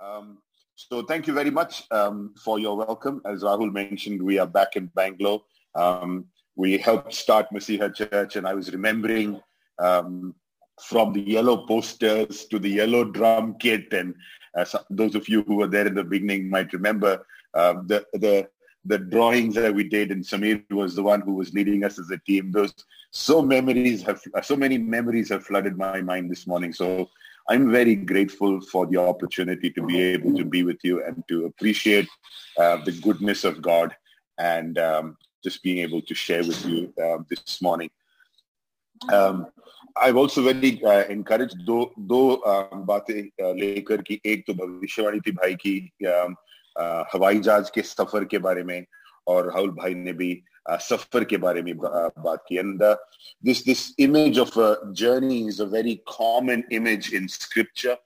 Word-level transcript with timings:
Um, 0.00 0.38
so 0.76 1.02
thank 1.02 1.26
you 1.26 1.32
very 1.32 1.50
much 1.50 1.82
um, 1.90 2.34
for 2.42 2.58
your 2.58 2.76
welcome. 2.76 3.20
As 3.24 3.42
Rahul 3.42 3.72
mentioned, 3.72 4.22
we 4.22 4.38
are 4.38 4.46
back 4.46 4.76
in 4.76 4.86
Bangalore. 4.94 5.42
Um, 5.74 6.26
we 6.54 6.78
helped 6.78 7.14
start 7.14 7.46
Masiha 7.52 7.92
Church, 7.94 8.36
and 8.36 8.46
I 8.46 8.54
was 8.54 8.72
remembering 8.72 9.40
um, 9.80 10.34
from 10.80 11.12
the 11.12 11.20
yellow 11.20 11.66
posters 11.66 12.46
to 12.46 12.58
the 12.58 12.68
yellow 12.68 13.04
drum 13.04 13.56
kit, 13.58 13.92
and 13.92 14.14
uh, 14.56 14.64
those 14.90 15.16
of 15.16 15.28
you 15.28 15.42
who 15.42 15.56
were 15.56 15.66
there 15.66 15.86
in 15.86 15.94
the 15.94 16.04
beginning 16.04 16.48
might 16.48 16.72
remember 16.72 17.26
um, 17.54 17.86
the 17.86 18.06
the 18.14 18.48
the 18.84 18.98
drawings 18.98 19.56
that 19.56 19.74
we 19.74 19.84
did, 19.84 20.12
and 20.12 20.24
Samir 20.24 20.62
was 20.70 20.94
the 20.94 21.02
one 21.02 21.20
who 21.20 21.34
was 21.34 21.52
leading 21.52 21.82
us 21.84 21.98
as 21.98 22.10
a 22.10 22.18
team. 22.18 22.52
Those 22.52 22.72
so 23.10 23.42
memories 23.42 24.02
have 24.02 24.22
so 24.42 24.56
many 24.56 24.78
memories 24.78 25.28
have 25.30 25.44
flooded 25.44 25.76
my 25.76 26.00
mind 26.02 26.30
this 26.30 26.46
morning. 26.46 26.72
So 26.72 27.10
I'm 27.49 27.71
very 27.71 27.95
grateful 27.95 28.61
for 28.61 28.85
the 28.87 28.97
opportunity 28.97 29.69
to 29.71 29.85
be 29.85 30.01
able 30.01 30.37
to 30.37 30.45
be 30.45 30.63
with 30.63 30.79
you 30.83 31.03
and 31.05 31.23
to 31.27 31.45
appreciate 31.45 32.07
uh, 32.57 32.77
the 32.85 32.91
goodness 32.91 33.43
of 33.43 33.61
God 33.61 33.95
and 34.37 34.77
um, 34.77 35.17
just 35.43 35.61
being 35.61 35.79
able 35.79 36.01
to 36.01 36.15
share 36.15 36.43
with 36.43 36.65
you 36.65 36.93
uh, 37.03 37.17
this 37.29 37.61
morning. 37.61 37.89
Um, 39.11 39.47
I've 39.97 40.15
also 40.15 40.41
very 40.41 40.81
uh, 40.83 41.03
encouraged 41.09 41.57
दो 41.65 41.93
दो 41.99 42.41
um, 42.45 42.85
बातें 42.85 43.55
लेकर 43.59 44.01
की 44.01 44.21
एक 44.25 44.45
तो 44.47 44.53
भविष्यवाणी 44.53 45.19
थी 45.19 45.31
भाई 45.31 45.55
की 45.65 45.75
um, 46.07 46.35
हवाई 47.13 47.39
जहाज 47.39 47.69
के 47.69 47.81
सफर 47.81 48.25
के 48.25 48.37
बारे 48.37 48.63
में 48.63 48.85
और 49.27 49.47
राहुल 49.47 49.71
भाई 49.71 49.93
ने 49.93 50.13
भी 50.13 50.31
सफ़र 50.70 51.24
के 51.24 51.36
बारे 51.36 51.62
में 51.62 51.74
बात 51.76 52.44
की 52.48 52.56
and 52.58 52.82
this 53.44 53.64
this 53.64 53.84
image 54.00 54.38
of 54.38 54.58
journey 55.02 55.38
is 55.48 55.62
a 55.62 55.66
very 55.74 55.94
common 56.12 56.62
image 56.72 57.10
in 57.14 57.26
scripture 57.36 57.96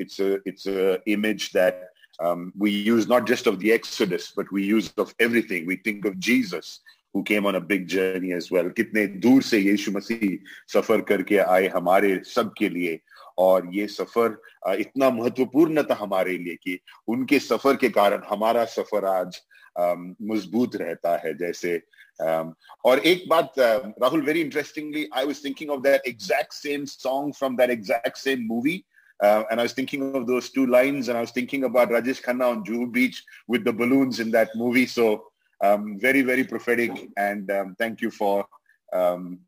it's 0.00 0.20
it's 0.20 0.66
image 1.08 1.50
that 1.54 1.84
um, 2.18 2.52
we 2.56 2.70
use 2.70 3.06
not 3.08 3.26
just 3.26 3.46
of 3.46 3.58
the 3.58 3.72
Exodus, 3.72 4.32
but 4.34 4.50
we 4.50 4.64
use 4.64 4.92
of 4.96 5.14
everything. 5.20 5.66
We 5.66 5.76
think 5.76 6.04
of 6.04 6.18
Jesus, 6.18 6.80
who 7.14 7.22
came 7.22 7.46
on 7.46 7.54
a 7.54 7.60
big 7.60 7.88
journey 7.88 8.32
as 8.32 8.50
well. 8.50 8.70
कितने 8.70 9.06
दूर 9.20 9.42
से 9.42 9.58
यीशु 9.58 9.92
मसीह 9.92 10.26
सफ़र 10.72 11.00
करके 11.08 11.38
आए 11.38 11.68
हमारे 11.74 12.20
सब 12.24 12.52
के 12.58 12.68
लिए 12.68 13.00
और 13.38 13.70
ये 13.74 13.86
सफ़र 13.88 14.38
इतना 14.80 15.10
महत्वपूर्ण 15.10 15.82
था 15.90 15.94
हमारे 16.00 16.36
लिए 16.38 16.54
कि 16.62 16.78
उनके 17.08 17.38
सफ़र 17.38 17.76
के 17.76 17.88
कारण 17.88 18.22
हमारा 18.28 18.64
सफ़र 18.74 19.04
आज 19.04 19.40
मजबूत 19.79 20.75
रहता 20.75 21.17
है 21.25 21.37
जैसे 21.37 21.81
Um, 22.21 22.53
और 22.85 22.99
एक 23.07 23.23
बात 23.29 23.53
Rahul 23.59 24.21
very 24.25 24.41
interestingly 24.41 25.07
I 25.17 25.25
was 25.25 25.43
thinking 25.43 25.69
of 25.71 25.81
that 25.81 26.07
exact 26.07 26.53
same 26.53 26.83
song 26.85 27.33
from 27.35 27.55
that 27.57 27.69
exact 27.69 28.17
same 28.17 28.45
movie 28.47 28.83
Uh, 29.21 29.43
and 29.51 29.59
I 29.59 29.63
was 29.63 29.73
thinking 29.73 30.15
of 30.15 30.25
those 30.27 30.49
two 30.49 30.65
lines, 30.65 31.07
and 31.07 31.17
I 31.17 31.21
was 31.21 31.31
thinking 31.31 31.65
about 31.65 31.89
Rajesh 31.89 32.21
Khanna 32.23 32.45
on 32.51 32.63
Juhu 32.63 32.91
Beach 32.91 33.23
with 33.47 33.63
the 33.63 33.71
balloons 33.71 34.19
in 34.19 34.31
that 34.31 34.49
movie. 34.55 34.87
So 34.87 35.25
um, 35.63 35.99
very, 35.99 36.23
very 36.23 36.43
prophetic. 36.43 37.07
And 37.17 37.51
um, 37.51 37.75
thank 37.77 38.01
you 38.01 38.09
for. 38.09 38.47
Um, 38.91 39.39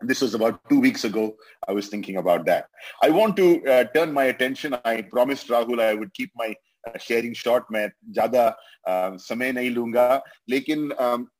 this 0.00 0.20
was 0.20 0.34
about 0.34 0.60
two 0.68 0.78
weeks 0.78 1.04
ago. 1.04 1.36
I 1.66 1.72
was 1.72 1.88
thinking 1.88 2.18
about 2.18 2.44
that. 2.46 2.68
I 3.02 3.08
want 3.08 3.36
to 3.36 3.64
uh, 3.66 3.84
turn 3.94 4.12
my 4.12 4.24
attention. 4.24 4.76
I 4.84 5.00
promised 5.00 5.48
Rahul 5.48 5.80
I 5.80 5.94
would 5.94 6.12
keep 6.12 6.30
my 6.36 6.54
sharing 6.99 7.33
short 7.35 7.65
में 7.71 7.87
ज़्यादा 7.87 8.55
समय 9.19 9.51
नहीं 9.51 9.69
लूँगा। 9.69 10.23
लेकिन 10.49 10.89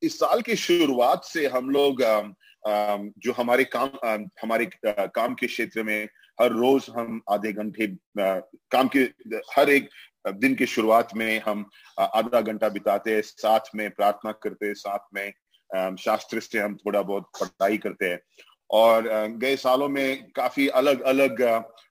इस 0.02 0.18
साल 0.18 0.40
की 0.42 0.56
शुरुआत 0.58 1.24
से 1.24 1.46
हम 1.48 1.70
लोग 1.70 2.02
जो 3.18 3.32
हमारे 3.32 3.64
काम 3.66 3.90
हमारे 4.42 4.70
काम 4.86 5.34
के 5.34 5.46
क्षेत्र 5.46 5.82
में 5.82 6.08
हर 6.40 6.52
रोज 6.52 6.86
हम 6.90 7.20
आधे 7.30 7.52
घंटे 7.52 7.86
काम 8.18 8.88
के, 8.88 9.00
हर 9.56 9.70
एक 9.70 9.88
दिन 10.26 10.54
की 10.54 10.66
शुरुआत 10.66 11.14
में 11.16 11.40
हम 11.40 11.64
आधा 11.98 12.40
घंटा 12.40 12.68
बिताते 12.68 13.14
हैं, 13.14 13.22
साथ 13.22 13.74
में 13.74 13.90
प्रार्थना 13.90 14.32
करते 14.32 14.66
हैं, 14.66 14.74
साथ 14.74 14.98
में 15.14 15.96
शास्त्र 15.96 16.40
से 16.40 16.58
हम 16.58 16.76
थोड़ा 16.76 17.02
बहुत 17.02 17.30
पढ़ाई 17.40 17.78
करते 17.78 18.06
हैं। 18.06 18.18
और 18.70 19.08
गए 19.36 19.56
सालों 19.56 19.88
में 19.88 20.30
काफ़ी 20.30 20.66
अलग 20.68 21.00
अलग 21.02 21.42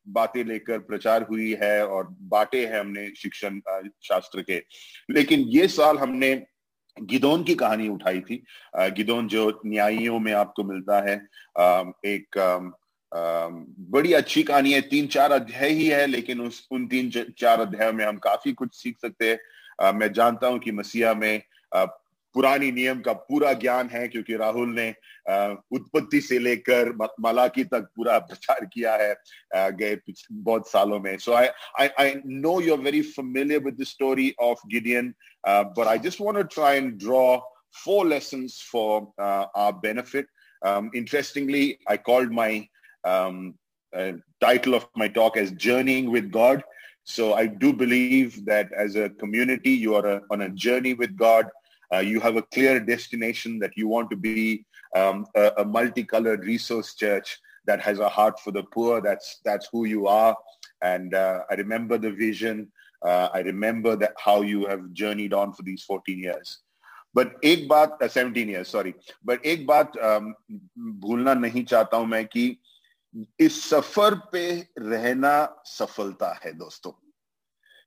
बातें 0.07 0.43
लेकर 0.43 0.79
प्रचार 0.79 1.23
हुई 1.23 1.51
है 1.61 1.85
और 1.87 2.07
बांटे 2.29 2.65
हैं 2.65 2.79
हमने 2.79 3.07
शिक्षण 3.17 3.59
शास्त्र 4.03 4.41
के। 4.41 4.57
लेकिन 5.11 5.39
ये 5.49 5.67
साल 5.67 5.97
हमने 5.97 6.33
गिदोन 6.97 7.43
की 7.43 7.55
कहानी 7.55 7.87
उठाई 7.87 8.19
थी। 8.19 8.43
गिदोन 8.77 9.27
जो 9.27 9.61
न्यायियों 9.65 10.19
में 10.19 10.31
आपको 10.33 10.63
मिलता 10.63 11.01
है 11.01 11.15
एक 12.05 12.37
बड़ी 13.91 14.13
अच्छी 14.13 14.43
कहानी 14.43 14.71
है। 14.73 14.81
तीन 14.81 15.07
चार 15.07 15.31
अध्याय 15.31 15.69
ही 15.69 15.87
है, 15.87 16.05
लेकिन 16.07 16.41
उस, 16.41 16.67
उन 16.71 16.87
तीन 16.87 17.09
चार 17.11 17.61
अध्यायों 17.61 17.93
में 17.93 18.05
हम 18.05 18.17
काफ़ी 18.17 18.53
कुछ 18.53 18.75
सीख 18.75 18.97
सकते 18.97 19.29
हैं। 19.29 19.91
मैं 19.93 20.11
जानता 20.13 20.47
हूँ 20.47 20.59
कि 20.59 20.71
मसीहा 20.71 21.13
में 21.13 21.41
पुरानी 22.34 22.70
नियम 22.72 23.00
का 23.00 23.12
पूरा 23.28 23.52
ज्ञान 23.62 23.88
है 23.88 24.06
क्योंकि 24.08 24.36
राहुल 24.36 24.74
ने 24.74 24.88
उत्पत्ति 25.76 26.20
से 26.20 26.38
लेकर 26.38 26.90
मलाकी 27.26 27.64
तक 27.64 27.88
पूरा 27.96 28.18
प्रचार 28.18 28.64
किया 28.72 28.94
है 29.02 29.14
गए 29.80 29.96
बहुत 30.32 30.68
सालों 30.70 31.00
में 31.00 31.16
so 31.18 31.32
I 31.32 31.48
I 31.80 31.88
I 32.00 32.14
know 32.26 32.60
you 32.60 32.74
are 32.74 32.80
very 32.82 33.02
familiar 33.14 33.64
with 33.64 33.80
the 33.80 33.84
story 33.94 34.34
of 34.48 34.62
Gideon 34.72 35.14
but 35.48 35.86
I 35.88 35.98
just 36.08 36.20
want 36.20 36.36
to 36.36 36.42
try 36.54 36.76
and 36.76 36.92
draw 37.04 37.26
four 37.74 38.04
lessons 38.06 38.60
for 38.60 39.12
uh, 39.18 39.46
our 39.54 39.72
benefit. 39.72 40.26
Um, 40.62 40.90
interestingly, 40.94 41.78
I 41.86 41.96
called 41.96 42.30
my 42.30 42.68
um, 43.04 43.54
uh, 43.92 44.12
title 44.40 44.74
of 44.74 44.86
my 44.96 45.08
talk 45.08 45.36
as 45.36 45.50
Journeying 45.52 46.10
with 46.10 46.30
God. 46.30 46.62
So 47.04 47.34
I 47.34 47.46
do 47.46 47.72
believe 47.72 48.44
that 48.46 48.72
as 48.72 48.96
a 48.96 49.10
community, 49.10 49.70
you 49.72 49.94
are 49.94 50.06
a, 50.06 50.20
on 50.30 50.42
a 50.42 50.48
journey 50.48 50.94
with 50.94 51.16
God. 51.16 51.46
Uh, 51.92 51.98
you 51.98 52.20
have 52.20 52.36
a 52.36 52.42
clear 52.42 52.80
destination 52.80 53.58
that 53.58 53.76
you 53.76 53.88
want 53.88 54.10
to 54.10 54.16
be 54.16 54.64
um, 54.96 55.26
a, 55.34 55.52
a, 55.58 55.64
multicolored 55.64 56.44
resource 56.44 56.94
church 56.94 57.38
that 57.66 57.80
has 57.80 57.98
a 57.98 58.08
heart 58.08 58.38
for 58.40 58.50
the 58.50 58.62
poor. 58.62 59.00
That's 59.00 59.40
that's 59.44 59.68
who 59.72 59.84
you 59.84 60.06
are. 60.06 60.36
And 60.82 61.14
uh, 61.14 61.40
I 61.50 61.54
remember 61.54 61.98
the 61.98 62.10
vision. 62.10 62.70
Uh, 63.04 63.28
I 63.32 63.40
remember 63.40 63.96
that 63.96 64.14
how 64.18 64.42
you 64.42 64.66
have 64.66 64.92
journeyed 64.92 65.34
on 65.34 65.52
for 65.52 65.62
these 65.62 65.84
14 65.84 66.18
years. 66.18 66.60
But 67.12 67.40
एक 67.42 67.68
बात 67.68 68.02
uh, 68.02 68.08
17 68.08 68.48
years, 68.48 68.68
sorry. 68.68 68.94
But 69.24 69.44
एक 69.44 69.66
बात 69.66 69.92
um, 70.02 70.34
भूलना 70.78 71.34
नहीं 71.34 71.64
चाहता 71.64 71.96
हूं 71.96 72.06
मैं 72.06 72.24
कि 72.26 72.56
इस 73.40 73.62
सफर 73.70 74.14
पे 74.32 74.46
रहना 74.78 75.62
सफलता 75.64 76.40
है 76.44 76.52
दोस्तों 76.52 76.92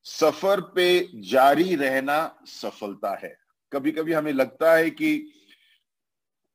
सफर 0.04 0.62
पे 0.76 0.88
जारी 1.32 1.76
रहना 1.76 2.20
सफलता 2.46 3.14
है 3.24 3.36
कभी 3.73 3.93
कभी 3.93 4.13
हमें 4.13 4.33
लगता 4.33 4.73
है 4.75 4.91
कि 4.91 5.13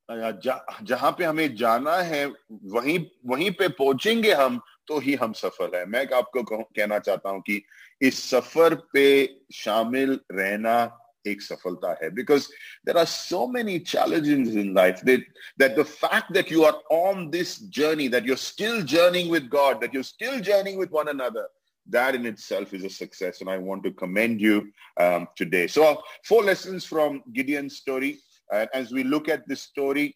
जहाँ 0.08 1.10
पे 1.18 1.24
हमें 1.24 1.54
जाना 1.56 1.96
है, 1.96 2.24
वहीं 2.26 2.98
वहीं 3.26 3.50
पे 3.50 3.68
पहुँचेंगे 3.68 4.32
हम 4.34 4.60
तो 4.88 4.98
ही 5.00 5.14
हम 5.14 5.32
सफल 5.32 5.76
है। 5.76 5.84
मैं 5.86 6.06
आपको 6.16 6.42
कहना 6.42 6.98
चाहता 6.98 7.30
हूँ 7.30 7.40
कि 7.40 7.62
इस 8.00 8.22
सफ़र 8.30 8.74
पे 8.92 9.04
शामिल 9.54 10.18
रहना 10.32 10.76
एक 11.26 11.42
सफलता 11.42 11.90
है। 12.02 12.10
Because 12.14 12.48
there 12.86 12.98
are 12.98 13.04
so 13.04 13.46
many 13.52 13.78
challenges 13.78 14.54
in 14.56 14.74
life 14.74 15.00
that 15.04 15.78
the 15.78 15.82
fact 15.82 16.32
that 16.32 16.52
you 16.52 16.62
are 16.62 16.80
on 16.92 17.28
this 17.30 17.58
journey 17.78 18.08
that 18.08 18.26
you 18.26 18.32
are 18.32 18.38
still 18.38 18.82
journeying 18.94 19.30
with 19.32 19.48
God 19.52 19.80
that 19.80 19.94
you 19.94 20.02
still 20.02 20.40
journeying 20.50 20.78
with 20.80 20.88
one 20.92 21.12
another 21.12 21.48
that 21.89 22.15
in 22.15 22.25
itself 22.25 22.73
is 22.73 22.83
a 22.83 22.89
success. 22.89 23.41
And 23.41 23.49
I 23.49 23.57
want 23.57 23.83
to 23.83 23.91
commend 23.91 24.41
you 24.41 24.71
um, 24.99 25.27
today. 25.35 25.67
So 25.67 26.01
four 26.25 26.43
lessons 26.43 26.85
from 26.85 27.23
Gideon's 27.33 27.77
story. 27.77 28.19
And 28.51 28.69
as 28.73 28.91
we 28.91 29.03
look 29.03 29.29
at 29.29 29.47
this 29.47 29.61
story, 29.61 30.15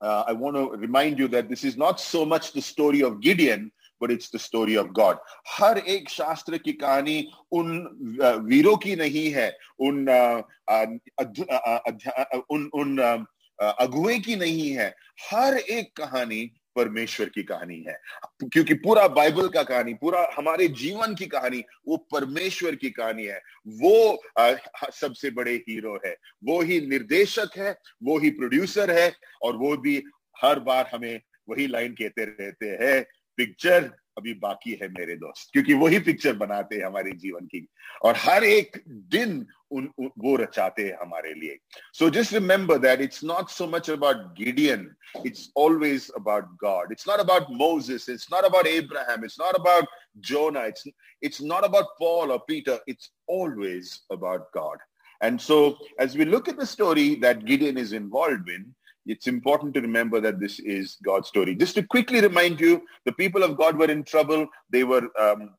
uh, 0.00 0.24
I 0.26 0.32
want 0.32 0.56
to 0.56 0.70
remind 0.76 1.18
you 1.18 1.28
that 1.28 1.48
this 1.48 1.64
is 1.64 1.76
not 1.76 2.00
so 2.00 2.24
much 2.24 2.52
the 2.52 2.60
story 2.60 3.02
of 3.02 3.20
Gideon, 3.20 3.70
but 4.00 4.10
it's 4.10 4.30
the 4.30 4.38
story 4.38 4.74
of 4.74 4.92
God. 4.92 5.18
हर 5.46 5.78
एक 5.78 6.08
शास्त्र 6.10 6.58
की 6.58 6.72
कहानी 6.72 7.18
उन 7.52 7.68
वीरों 8.48 8.76
की 8.82 8.96
नहीं 8.96 9.30
है 9.32 9.50
उन 9.80 10.08
उन 12.50 12.70
उन 12.74 13.26
अगुए 13.60 14.18
की 14.26 14.36
नहीं 14.36 14.70
है 14.70 14.92
हर 15.30 15.58
एक 15.58 15.92
कहानी 15.96 16.42
परमेश्वर 16.77 17.29
की 17.29 17.43
कहानी 17.43 17.79
है। 17.87 17.99
क्योंकि 18.43 18.73
पूरा 18.73 19.07
बाइबल 19.07 19.47
का 19.49 19.63
कहानी 19.63 19.93
पूरा 19.93 20.27
हमारे 20.37 20.67
जीवन 20.67 21.15
की 21.15 21.25
कहानी 21.25 21.63
वो 21.87 21.97
परमेश्वर 21.97 22.75
की 22.75 22.89
कहानी 22.89 23.25
है। 23.25 23.41
वो 23.67 24.23
आ, 24.39 24.53
सबसे 24.93 25.31
बड़े 25.31 25.55
हीरो 25.69 25.99
है। 26.05 26.15
वो 26.43 26.61
ही 26.61 26.81
निर्देशक 26.81 27.49
है 27.57 27.71
वो 28.03 28.19
ही 28.19 28.29
प्रोड्यूसर 28.29 28.91
है 28.91 29.11
और 29.41 29.55
वो 29.57 29.77
भी 29.77 30.03
हर 30.43 30.59
बार 30.59 30.89
हमें 30.93 31.19
वही 31.49 31.67
लाइन 31.67 31.93
कहते 31.93 32.25
रहते 32.25 32.65
हैं 32.81 33.05
पिक्चर 33.37 33.91
अभी 34.18 34.32
बाकी 34.40 34.72
है 34.82 34.88
मेरे 34.98 35.14
दोस्त 35.16 35.52
क्योंकि 35.52 35.74
वही 35.82 35.98
पिक्चर 36.08 36.32
बनाते 36.36 36.76
हैं 36.76 36.84
हमारे 36.84 37.12
जीवन 37.24 37.46
की 37.46 37.66
और 38.04 38.14
हर 38.18 38.44
एक 38.44 38.82
दिन 38.86 39.46
उन, 39.70 39.88
उन 39.98 40.10
वो 40.18 40.34
रचाते 40.36 40.86
हैं 40.86 40.96
हमारे 41.02 41.32
लिए 41.34 41.58
so 41.98 42.10
just 42.16 42.32
remember 42.34 42.78
that 42.78 43.00
it's 43.00 43.24
not 43.24 43.50
so 43.50 43.66
much 43.66 43.90
about 43.90 44.26
Gideon 44.38 44.88
it's 45.26 45.50
always 45.56 46.10
about 46.16 46.54
God 46.64 46.92
it's 46.92 47.08
not 47.08 47.20
about 47.20 47.46
Moses 47.64 48.08
it's 48.10 48.28
not 48.32 48.44
about 48.44 48.66
Abraham 48.66 49.24
it's 49.24 49.40
not 49.40 49.60
about 49.60 49.98
Jonah 50.30 50.64
it's 50.66 50.88
it's 51.22 51.42
not 51.42 51.64
about 51.64 51.98
Paul 52.00 52.32
और 52.32 52.44
Peter 52.48 52.84
it's 52.88 53.12
always 53.30 54.00
about 54.12 54.50
God 54.56 54.80
And 55.20 55.40
so, 55.40 55.78
as 56.00 56.16
we 56.16 56.24
look 56.24 56.48
at 56.48 56.58
the 56.58 56.66
story 56.66 57.14
that 57.16 57.44
Gideon 57.44 57.78
is 57.78 57.92
involved 57.92 58.48
in, 58.48 58.74
it's 59.06 59.26
important 59.26 59.74
to 59.74 59.80
remember 59.80 60.20
that 60.20 60.38
this 60.40 60.58
is 60.60 60.96
God's 61.02 61.28
story. 61.28 61.54
Just 61.54 61.74
to 61.74 61.82
quickly 61.82 62.20
remind 62.20 62.60
you, 62.60 62.82
the 63.04 63.12
people 63.12 63.42
of 63.42 63.56
God 63.56 63.76
were 63.76 63.90
in 63.90 64.04
trouble. 64.04 64.46
They 64.70 64.84
were 64.84 65.08
um, 65.18 65.50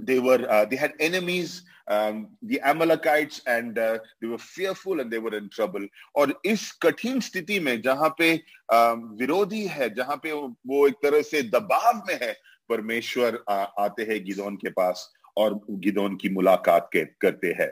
they 0.00 0.18
were 0.18 0.46
uh, 0.50 0.64
they 0.64 0.76
had 0.76 0.92
enemies 1.00 1.62
um, 1.88 2.28
the 2.42 2.60
amalekites 2.60 3.40
and 3.46 3.78
uh, 3.78 3.98
they 4.20 4.28
were 4.28 4.38
fearful 4.38 5.00
and 5.00 5.10
they 5.10 5.18
were 5.18 5.36
in 5.36 5.48
trouble 5.50 5.86
और 6.16 6.40
इस 6.44 6.70
कठिन 6.82 7.20
स्थिति 7.20 7.58
में 7.60 7.80
जहां 7.82 8.10
पे 8.18 8.42
um, 8.72 9.18
विरोधी 9.18 9.66
है 9.66 9.94
जहां 9.94 10.16
पे 10.16 10.32
वो 10.32 10.86
एक 10.88 10.94
तरह 11.02 11.22
से 11.22 11.42
दबाव 11.42 12.02
में 12.08 12.18
है 12.22 12.32
परमेश्वर 12.68 13.42
आ, 13.48 13.66
आते 13.78 14.02
हैं 14.02 14.24
गिदोन 14.24 14.56
के 14.56 14.70
पास 14.70 15.12
और 15.36 15.60
गिदोन 15.70 16.16
की 16.16 16.28
मुलाकात 16.28 16.88
के, 16.92 17.04
करते 17.04 17.54
हैं 17.60 17.70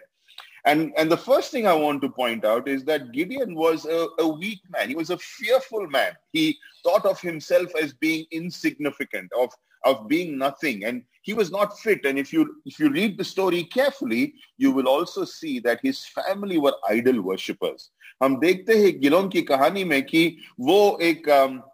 and, 0.67 0.93
and 0.97 1.11
the 1.11 1.17
first 1.17 1.53
thing 1.53 1.67
I 1.67 1.75
want 1.75 2.03
to 2.03 2.09
point 2.09 2.45
out 2.45 2.69
is 2.69 2.85
that 2.85 3.13
Gideon 3.13 3.55
was 3.55 3.87
a, 3.87 4.09
a 4.19 4.27
weak 4.27 4.61
man. 4.69 4.89
He 4.89 4.97
was 4.97 5.11
a 5.11 5.19
fearful 5.19 5.87
man. 5.89 6.13
He 6.33 6.59
thought 6.83 7.07
of 7.07 7.21
himself 7.21 7.71
as 7.81 7.95
being 7.95 8.27
insignificant, 8.33 9.31
of, 9.39 9.51
of 9.85 10.09
being 10.09 10.37
nothing. 10.37 10.85
And 10.85 11.05
he 11.23 11.35
was 11.35 11.53
not 11.53 11.79
fit. 11.79 12.05
And 12.05 12.19
if 12.19 12.33
you, 12.33 12.57
if 12.67 12.81
you 12.81 12.91
read 12.91 13.17
the 13.17 13.23
story 13.23 13.63
carefully, 13.63 14.35
you 14.59 14.73
will 14.73 14.89
also 14.89 15.25
see 15.25 15.61
that 15.61 15.79
his 15.83 16.05
family 16.05 16.59
were 16.59 16.75
idol 16.89 17.23
worshippers. 17.23 17.91
हम 18.23 18.37
देखते 18.41 18.75
हैं 18.79 19.01
Gilon 19.01 19.29
की 19.29 19.43
कहानी 19.43 19.85
में 19.85 20.03
कि 20.03 20.39
वो 20.61 20.99
एक 21.03 21.29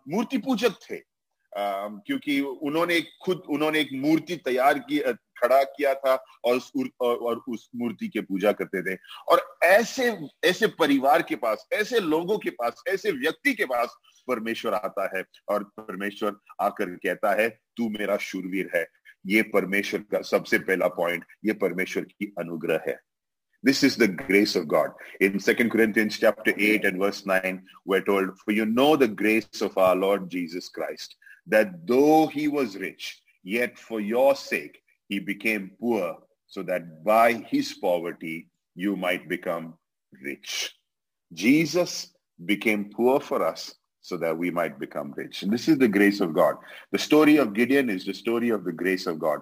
मूर्ति 0.08 0.38
पूजक 0.38 0.74
थे 0.90 0.96
क्योंकि 1.56 2.40
उन्होंने 2.40 3.00
खुद 3.24 3.42
उन्होंने 3.50 3.80
एक 3.80 3.90
मूर्ति 3.94 4.36
तैयार 4.36 4.78
की 4.78 4.98
खड़ा 5.41 5.61
किया 5.63 5.93
था 5.93 6.15
और 6.45 6.55
उस 6.55 6.71
और 7.01 7.41
उस 7.49 7.69
मूर्ति 7.75 8.07
की 8.07 8.21
पूजा 8.21 8.51
करते 8.51 8.81
थे 8.83 8.97
और 9.29 9.41
ऐसे 9.63 10.11
ऐसे 10.43 10.67
परिवार 10.79 11.21
के 11.21 11.35
पास 11.35 11.67
ऐसे 11.73 11.99
लोगों 11.99 12.37
के 12.37 12.49
पास 12.61 12.83
ऐसे 12.89 13.11
व्यक्ति 13.11 13.53
के 13.53 13.65
पास 13.65 13.95
परमेश्वर 14.27 14.73
आता 14.73 15.09
है 15.17 15.23
और 15.49 15.63
परमेश्वर 15.79 16.35
आकर 16.61 16.95
कहता 16.95 17.33
है 17.41 17.49
तू 17.77 17.89
मेरा 17.89 18.17
शूरवीर 18.21 18.71
है 18.75 18.85
ये 19.27 19.41
परमेश्वर 19.53 19.99
का 20.11 20.21
सबसे 20.21 20.59
पहला 20.59 20.87
पॉइंट 21.01 21.25
ये 21.45 21.53
परमेश्वर 21.65 22.03
की 22.03 22.33
अनुग्रह 22.39 22.83
है 22.87 22.99
This 23.63 23.83
is 23.83 23.95
the 23.97 24.07
grace 24.07 24.55
of 24.55 24.67
God. 24.67 24.91
In 25.19 25.39
2 25.39 25.69
Corinthians 25.69 26.17
chapter 26.19 26.53
8 26.55 26.85
and 26.85 26.99
verse 26.99 27.25
9, 27.25 27.63
we're 27.85 28.01
told, 28.01 28.37
For 28.39 28.51
you 28.51 28.65
know 28.65 28.95
the 28.95 29.07
grace 29.07 29.61
of 29.61 29.77
our 29.77 29.95
Lord 29.95 30.29
Jesus 30.29 30.69
Christ, 30.69 31.15
that 31.47 31.87
though 31.87 32.27
he 32.27 32.47
was 32.47 32.77
rich, 32.77 33.19
yet 33.43 33.79
for 33.79 33.99
your 33.99 34.35
sake 34.35 34.79
he 35.08 35.19
became 35.19 35.70
poor 35.80 36.16
so 36.46 36.62
that 36.62 37.04
by 37.04 37.32
his 37.32 37.74
poverty 37.74 38.48
you 38.74 38.96
might 38.96 39.28
become 39.28 39.74
rich. 40.22 40.74
Jesus 41.32 42.12
became 42.44 42.90
poor 42.90 43.20
for 43.20 43.46
us 43.46 43.74
so 44.00 44.16
that 44.16 44.36
we 44.36 44.50
might 44.50 44.78
become 44.78 45.12
rich. 45.16 45.42
And 45.42 45.52
this 45.52 45.69
is 45.69 45.78
the 45.78 45.88
grace 45.88 46.20
of 46.20 46.34
God. 46.34 46.56
The 46.90 46.98
story 46.98 47.36
of 47.36 47.52
Gideon 47.54 47.88
is 47.88 48.04
the 48.04 48.12
story 48.12 48.50
of 48.50 48.64
the 48.64 48.72
grace 48.72 49.06
of 49.06 49.19
God. 49.19 49.40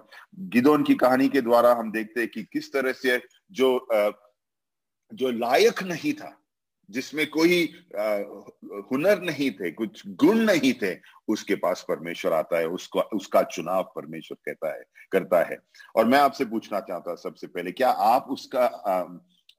Gideon 0.49 0.83
की 0.83 0.95
कहानी 0.95 1.29
के 1.29 1.41
द्वारा 1.41 1.73
हम 1.79 1.91
देखते 1.91 2.19
हैं 2.19 2.29
कि 2.29 2.43
किस 2.53 2.71
तरह 2.73 2.91
से 2.93 3.21
जो 3.51 3.69
जो 5.13 5.31
लायक 5.31 5.83
नहीं 5.83 6.13
था 6.13 6.37
जिसमें 6.90 7.26
कोई 7.30 7.64
हुनर 8.90 9.20
नहीं 9.22 9.50
थे, 9.50 9.70
कुछ 9.70 10.02
गुण 10.06 10.38
नहीं 10.38 10.72
थे, 10.82 10.96
उसके 11.28 11.54
पास 11.54 11.84
परमेश्वर 11.88 12.32
आता 12.32 12.58
है, 12.58 12.66
उसको, 12.68 13.00
उसका 13.00 13.42
चुनाव 13.42 13.92
परमेश्वर 13.96 14.38
कहता 14.44 14.74
है, 14.74 14.84
करता 15.12 15.42
है। 15.42 15.58
और 15.96 16.04
मैं 16.04 16.18
आपसे 16.18 16.44
पूछना 16.44 16.80
चाहता 16.80 17.14
सबसे 17.14 17.46
पहले, 17.46 17.72
क्या 17.72 17.90
आप 17.90 18.26
उसका 18.30 18.66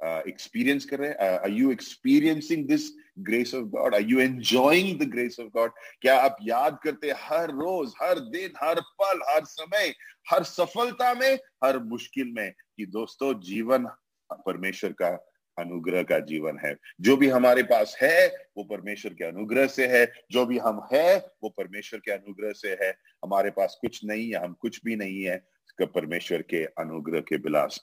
एक्सपीरियंस 0.03 0.85
कर 0.85 1.00
रहे 1.00 1.09
हैं? 1.09 1.38
Are 1.39 1.50
you 1.50 1.71
experiencing 1.71 2.68
this 2.68 2.81
grace 3.19 3.53
of 3.56 3.63
God 3.65 3.95
are 3.95 4.01
you 4.01 4.19
enjoying 4.19 5.00
the 5.00 5.03
grace 5.03 5.39
of 5.39 5.47
God 5.47 5.71
क्या 6.01 6.19
आप 6.21 6.38
याद 6.41 6.77
करते 6.83 7.12
हर 7.18 7.51
रोज, 7.51 7.94
हर 8.01 8.19
दिन, 8.19 8.51
हर 8.63 8.81
पल, 9.01 9.21
हर 9.30 9.45
समय, 9.45 9.94
हर 10.31 10.44
सफलता 10.44 11.13
में, 11.13 11.39
हर 11.63 11.80
मुश्किल 11.83 12.31
में 12.31 12.51
कि 12.51 12.85
दोस्तों, 12.85 13.33
जीवन 13.41 13.88
परमेश्वर 14.30 14.91
का 14.91 15.26
अनुग्रह 15.59 16.04
का 16.04 16.19
जीवन 16.19 16.59
है। 16.65 16.75
जो 17.01 17.18
भी 17.18 17.30
हमारे 17.30 17.63
पास 17.63 17.98
है, 18.01 18.27
वो 18.57 18.63
परमेश्वर 18.63 19.13
के 19.13 19.24
अनुग्रह 19.24 19.68
से 19.68 19.88
है। 19.88 20.06
जो 20.31 20.45
भी 20.45 20.57
हम 20.57 20.81
है, 20.94 21.18
वो 21.44 21.50
परमेश्वर 21.50 22.00
के 22.00 22.12
अनुग्रह 22.12 22.51
से 22.51 22.77
है। 22.81 22.92
हमारे 23.25 23.50
पास 23.50 23.77
कुछ 23.81 24.06
नहीं 24.06 24.27
है, 24.30 24.44
हम 24.44 24.54
कुछ 24.62 24.81
भी 24.86 24.95
नहीं 24.95 25.24
है 25.24 25.44
परमेश्वर 25.81 26.42
के 26.42 26.63
अनुग्रह 26.81 27.19
के 27.19 27.38
बिलास 27.38 27.80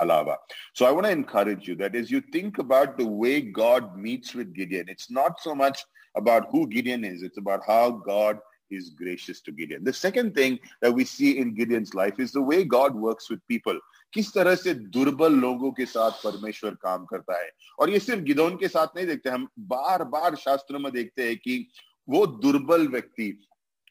अलावा। 0.00 0.46
So 0.74 0.84
I 0.84 0.92
want 0.92 1.04
to 1.04 1.10
encourage 1.10 1.68
you 1.68 1.74
that 1.76 1.96
is 1.96 2.14
you 2.14 2.20
think 2.34 2.60
about 2.60 3.00
the 3.00 3.06
way 3.22 3.40
God 3.58 3.92
meets 3.96 4.36
with 4.36 4.52
Gideon 4.52 4.88
it's 4.90 5.08
not 5.12 5.38
so 5.38 5.54
much 5.54 5.86
about 6.16 6.48
who 6.52 6.62
Gideon 6.72 7.04
is. 7.04 7.22
It's 7.22 7.40
about 7.42 7.62
how 7.68 7.84
God 8.08 8.40
is 8.72 8.90
gracious 8.90 9.40
to 9.42 9.52
Gideon. 9.52 9.84
The 9.84 9.92
second 9.92 10.34
thing 10.34 10.58
that 10.80 10.92
we 10.92 11.04
see 11.04 11.38
in 11.38 11.54
Gideon's 11.54 11.94
life 11.94 12.18
is 12.18 12.32
the 12.32 12.42
way 12.42 12.64
God 12.64 12.96
works 13.06 13.30
with 13.30 13.46
people. 13.48 13.78
किस 14.12 14.32
तरह 14.34 14.54
से 14.54 14.74
दुर्बल 14.94 15.34
लोगों 15.40 15.70
के 15.72 15.86
साथ 15.86 16.10
परमेश्वर 16.24 16.74
काम 16.82 17.04
करता 17.12 17.38
है 17.42 17.50
और 17.80 17.90
ये 17.90 17.98
सिर्फ़ 17.98 18.22
गिदौन 18.22 18.56
के 18.56 18.68
साथ 18.68 18.96
नहीं 18.96 19.06
देखते, 19.06 19.30
हम 19.30 19.48
बार 19.58 20.04
बार 20.04 20.36
शास्त्रों 20.36 20.78
में 20.78 20.92
देखते 20.92 21.28
हैं 21.28 21.36
कि 21.36 21.66
वो 22.08 22.26
दुर्बल 22.26 22.86
व्यक्ति, 22.88 23.38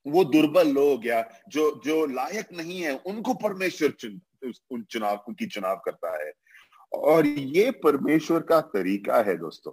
वो 0.05 0.23
दुर्बल 0.23 0.71
लोग 0.73 1.07
या 1.07 1.23
जो 1.49 1.69
जो 1.85 2.05
लायक 2.05 2.53
नहीं 2.53 2.79
है, 2.81 2.95
उनको 2.97 3.33
परमेश्वर 3.33 3.91
चुन 3.99 4.21
उन 4.71 4.83
चुनाव, 4.89 5.23
उनकी 5.27 5.45
चुनाव 5.45 5.81
करता 5.85 6.17
है 6.23 6.31
और 6.93 7.25
ये 7.27 7.69
परमेश्वर 7.83 8.41
का 8.49 8.59
तरीका 8.75 9.21
है 9.23 9.37
दोस्तों 9.37 9.71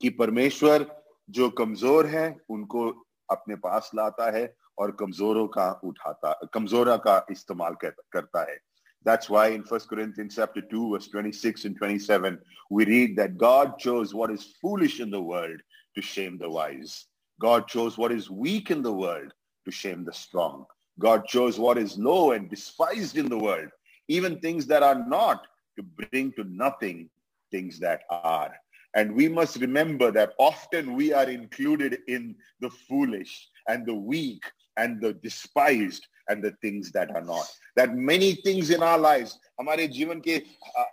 कि 0.00 0.08
परमेश्वर 0.10 0.86
जो 1.30 1.48
कमज़ोर 1.58 2.06
है, 2.06 2.36
उनको 2.50 2.90
अपने 3.31 3.55
पास 3.55 3.91
लाता 3.95 4.29
है 4.37 4.45
और 4.79 4.91
कमजोरों 4.99 5.47
का 5.47 5.71
उठाता 5.83 6.33
कमजोरा 6.53 6.97
का 7.07 7.25
इस्तेमाल 7.31 7.75
करता 7.83 8.41
है 8.51 8.57
That's 9.05 9.29
why 9.29 9.49
in 9.49 9.63
1 9.63 9.87
Corinthians 9.87 10.35
chapter 10.35 10.61
2, 10.61 10.91
verse 10.91 11.07
26 11.09 11.65
and 11.65 11.77
27, 11.77 12.39
we 12.71 12.85
read 12.85 13.15
that 13.17 13.37
God 13.37 13.77
chose 13.77 14.15
what 14.15 14.31
is 14.31 14.55
foolish 14.59 14.99
in 14.99 15.11
the 15.11 15.21
world 15.21 15.61
to 15.95 16.01
shame 16.01 16.39
the 16.39 16.49
wise. 16.49 17.05
God 17.39 17.67
chose 17.67 17.99
what 17.99 18.11
is 18.11 18.31
weak 18.31 18.71
in 18.71 18.81
the 18.81 18.91
world 18.91 19.31
to 19.65 19.71
shame 19.71 20.05
the 20.05 20.11
strong. 20.11 20.65
God 20.97 21.27
chose 21.27 21.59
what 21.59 21.77
is 21.77 21.99
low 21.99 22.31
and 22.31 22.49
despised 22.49 23.15
in 23.17 23.29
the 23.29 23.37
world, 23.37 23.69
even 24.07 24.39
things 24.39 24.65
that 24.67 24.81
are 24.81 25.05
not, 25.07 25.45
to 25.77 25.83
bring 25.83 26.31
to 26.33 26.43
nothing 26.45 27.09
things 27.51 27.79
that 27.79 28.01
are. 28.09 28.55
And 28.94 29.14
we 29.14 29.28
must 29.28 29.60
remember 29.60 30.10
that 30.12 30.32
often 30.38 30.94
we 30.94 31.12
are 31.12 31.28
included 31.30 31.98
in 32.08 32.34
the 32.60 32.70
foolish 32.70 33.48
and 33.68 33.86
the 33.86 33.94
weak 33.94 34.42
and 34.76 35.00
the 35.00 35.12
despised 35.14 36.06
and 36.28 36.42
the 36.42 36.52
things 36.62 36.90
that 36.92 37.14
are 37.14 37.22
not. 37.22 37.48
That 37.76 37.94
many 37.94 38.34
things 38.34 38.70
in 38.70 38.82
our 38.82 38.98
lives, 38.98 39.38
हमारे 39.60 39.86
जीवन 39.88 40.20
के 40.26 40.36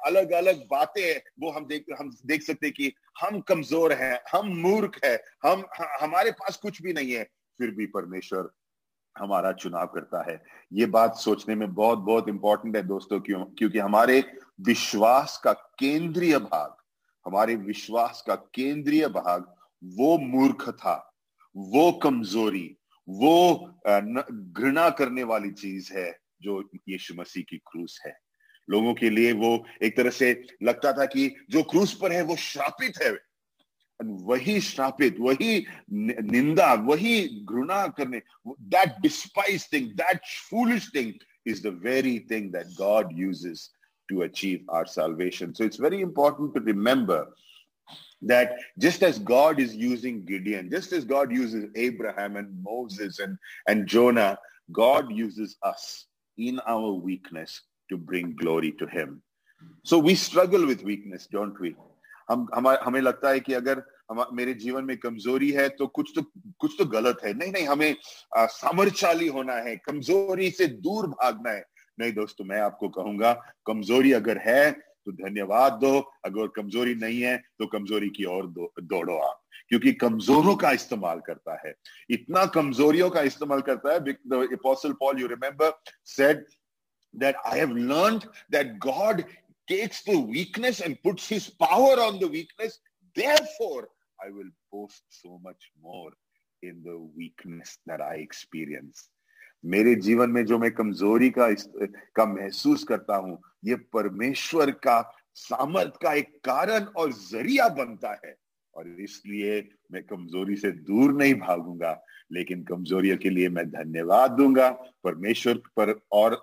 अलग 0.07 0.31
अलग 0.31 0.61
बातें 0.69 1.21
वो 1.39 1.51
हम 1.51 1.65
देख 1.67 1.85
हम 1.99 2.11
देख 2.25 2.43
सकते 2.43 2.71
कि 2.71 2.91
हम 3.21 3.39
कमज़ोर 3.49 3.93
हैं 4.01 4.17
हम 4.31 4.47
मूर्ख 4.61 4.99
हैं 5.05 5.17
हम 5.45 5.63
हमारे 6.01 6.31
पास 6.41 6.57
कुछ 6.61 6.81
भी 6.81 6.93
नहीं 6.93 7.11
है 7.11 7.23
फिर 7.59 7.71
भी 7.77 7.85
परमेश्वर 7.95 8.49
हमारा 9.15 9.51
चुनाव 9.61 9.87
करता 9.93 10.23
है 10.31 10.41
ये 10.73 10.85
बात 10.95 11.15
सोचने 11.17 11.55
में 11.55 11.73
बहुत 11.73 11.99
बहुत 12.09 12.29
इंपॉर्टेंट 12.29 12.75
है 12.75 12.81
दोस्तों 12.87 13.19
क्यों 13.19 13.43
क्योंकि 13.57 13.79
हमारे 13.79 14.23
विश्वास 14.67 15.39
का 15.43 15.53
केंद्रीय 15.79 16.37
भाग 16.39 16.75
हमारे 17.27 17.55
विश्वास 17.55 18.23
का 18.27 18.35
केंद्रीय 18.35 19.07
भाग, 19.07 19.53
वो 19.83 20.17
मूर्ख 20.17 20.69
था, 20.69 21.13
वो 21.55 21.91
कमज़ोरी, 21.91 22.77
वो 23.09 23.57
घृणा 24.53 24.89
करने 24.89 25.23
वाली 25.23 25.51
चीज़ 25.51 25.93
है 25.93 26.19
जो 26.41 26.69
यीशु 26.89 27.13
मसीह 27.15 27.43
की 27.49 27.57
क्रूस 27.57 28.01
है। 28.05 28.17
लोगों 28.69 28.93
के 28.93 29.09
लिए 29.09 29.31
वो 29.33 29.65
एक 29.83 29.97
तरह 29.97 30.09
से 30.09 30.47
लगता 30.63 30.91
था 30.93 31.05
कि 31.05 31.35
जो 31.49 31.63
क्रूस 31.63 31.93
पर 31.93 32.11
है 32.11 32.21
वो 32.21 32.35
श्रापित 32.35 33.01
है। 33.03 33.11
वही 33.99 34.59
श्रापित, 34.61 35.15
वही 35.19 35.65
निंदा, 35.91 36.73
वही 36.73 37.45
घृणा 37.45 37.87
करने 37.87 38.21
that 38.47 38.89
despise 39.01 39.67
thing 39.73 39.91
that 39.91 40.19
foolish 40.49 40.91
thing 40.95 41.13
is 41.47 41.63
the 41.63 41.81
very 41.83 42.19
thing 42.31 42.51
that 42.51 42.67
God 42.67 43.13
uses 43.19 43.59
to 44.10 44.22
achieve 44.22 44.64
our 44.68 44.86
salvation. 44.86 45.54
So 45.54 45.64
it's 45.64 45.76
very 45.76 46.00
important 46.00 46.54
to 46.54 46.60
remember 46.60 47.28
that 48.22 48.56
just 48.78 49.02
as 49.02 49.18
God 49.18 49.58
is 49.58 49.74
using 49.74 50.24
Gideon, 50.24 50.70
just 50.70 50.92
as 50.92 51.04
God 51.04 51.32
uses 51.32 51.66
Abraham 51.74 52.36
and 52.36 52.62
Moses 52.62 53.18
and, 53.18 53.36
and 53.66 53.86
Jonah, 53.86 54.38
God 54.70 55.10
uses 55.12 55.56
us 55.62 56.06
in 56.38 56.60
our 56.66 56.92
weakness 56.92 57.60
to 57.90 57.96
bring 57.96 58.36
glory 58.36 58.72
to 58.72 58.86
Him. 58.86 59.22
So 59.84 59.98
we 59.98 60.14
struggle 60.14 60.66
with 60.66 60.82
weakness, 60.82 61.28
don't 61.30 61.58
we? 61.60 61.74
हम 62.30 62.46
हमें 62.84 63.00
लगता 63.00 63.30
है 63.30 63.40
कि 63.40 63.52
अगर 63.52 63.82
हम 64.10 64.24
मेरे 64.32 64.54
जीवन 64.54 64.84
में 64.84 64.96
कमजोरी 64.98 65.50
है 65.52 65.68
तो 65.68 65.86
कुछ 65.86 66.12
तो 66.16 66.22
कुछ 66.60 66.74
तो 66.78 66.84
गलत 66.84 67.18
है 67.24 67.32
नहीं 67.34 67.52
नहीं 67.52 67.66
हमें 67.66 67.94
सामर्थ्यशाली 68.36 69.26
होना 69.36 69.54
है 69.66 69.76
कमजोरी 69.86 70.50
से 70.50 70.66
दूर 70.86 71.06
भागना 71.06 71.50
है 71.50 71.64
नहीं 71.99 72.13
दोस्तों 72.13 72.45
मैं 72.45 72.59
आपको 72.61 72.89
कहूँगा 72.89 73.33
कमज़ोरी 73.67 74.11
अगर 74.11 74.37
है 74.37 74.71
तो 74.71 75.11
धन्यवाद 75.11 75.73
दो। 75.73 75.99
अगर 76.25 76.47
कमज़ोरी 76.55 76.95
नहीं 76.95 77.21
है 77.21 77.37
तो 77.37 77.65
कमज़ोरी 77.67 78.09
की 78.09 78.25
ओर 78.25 78.47
दौड़ो 78.47 79.05
दो, 79.05 79.17
आप। 79.17 79.43
क्योंकि 79.69 79.91
कमजोरों 79.93 80.55
का 80.55 80.71
इस्तेमाल 80.71 81.19
करता 81.19 81.67
है। 81.67 81.73
इतना 82.09 82.45
कमजोरियों 82.45 83.09
का 83.09 83.21
इस्तेमाल 83.21 83.61
करता 83.61 83.93
है 83.93 83.99
Paul 84.93 85.21
you 85.21 85.27
remember 85.27 85.71
said 86.05 86.45
that 87.15 87.35
I 87.35 87.59
have 87.59 87.75
learn 87.75 88.17
that 88.51 88.77
God 88.77 89.21
takes 89.67 90.03
the 90.09 90.15
weakness 90.29 90.81
and 90.81 90.95
puts 91.03 91.31
his 91.31 91.47
power 91.47 91.99
on 91.99 92.19
the 92.19 92.23
weakness 92.23 92.81
therefore 93.57 93.89
I 94.23 94.31
will 94.31 94.49
boast 94.49 95.03
so 95.09 95.37
much 95.49 95.71
more 95.77 96.15
in 96.63 96.81
the 96.81 97.13
weakness 97.17 97.79
that 97.89 98.01
I 98.01 98.21
experience 98.21 99.09
मेरे 99.63 99.93
जीवन 99.95 100.29
में 100.29 100.45
जो 100.45 100.57
मैं 100.59 100.71
कमज़ोरी 100.71 101.29
का 101.37 101.47
का 102.15 102.25
महसूस 102.25 102.83
करता 102.83 103.15
हूँ 103.15 103.37
ये 103.65 103.75
परमेश्वर 103.93 104.71
का 104.83 105.01
सामर्थ 105.35 105.97
का 106.01 106.13
एक 106.13 106.29
कारण 106.45 106.85
और 106.97 107.11
ज़रिया 107.13 107.67
बनता 107.69 108.11
है 108.25 108.35
और 108.75 108.87
इसलिए 109.01 109.57
मैं 109.91 110.03
कमज़ोरी 110.03 110.55
से 110.55 110.71
दूर 110.71 111.13
नहीं 111.13 111.33
भागूँगा 111.39 111.91
लेकिन 112.31 112.63
कमजोरियों 112.63 113.17
के 113.17 113.29
लिए 113.29 113.49
मैं 113.49 113.69
धन्यवाद 113.69 114.31
दूँगा 114.31 114.69
परमेश्वर 115.03 115.61
पर 115.77 115.99
और 116.13 116.35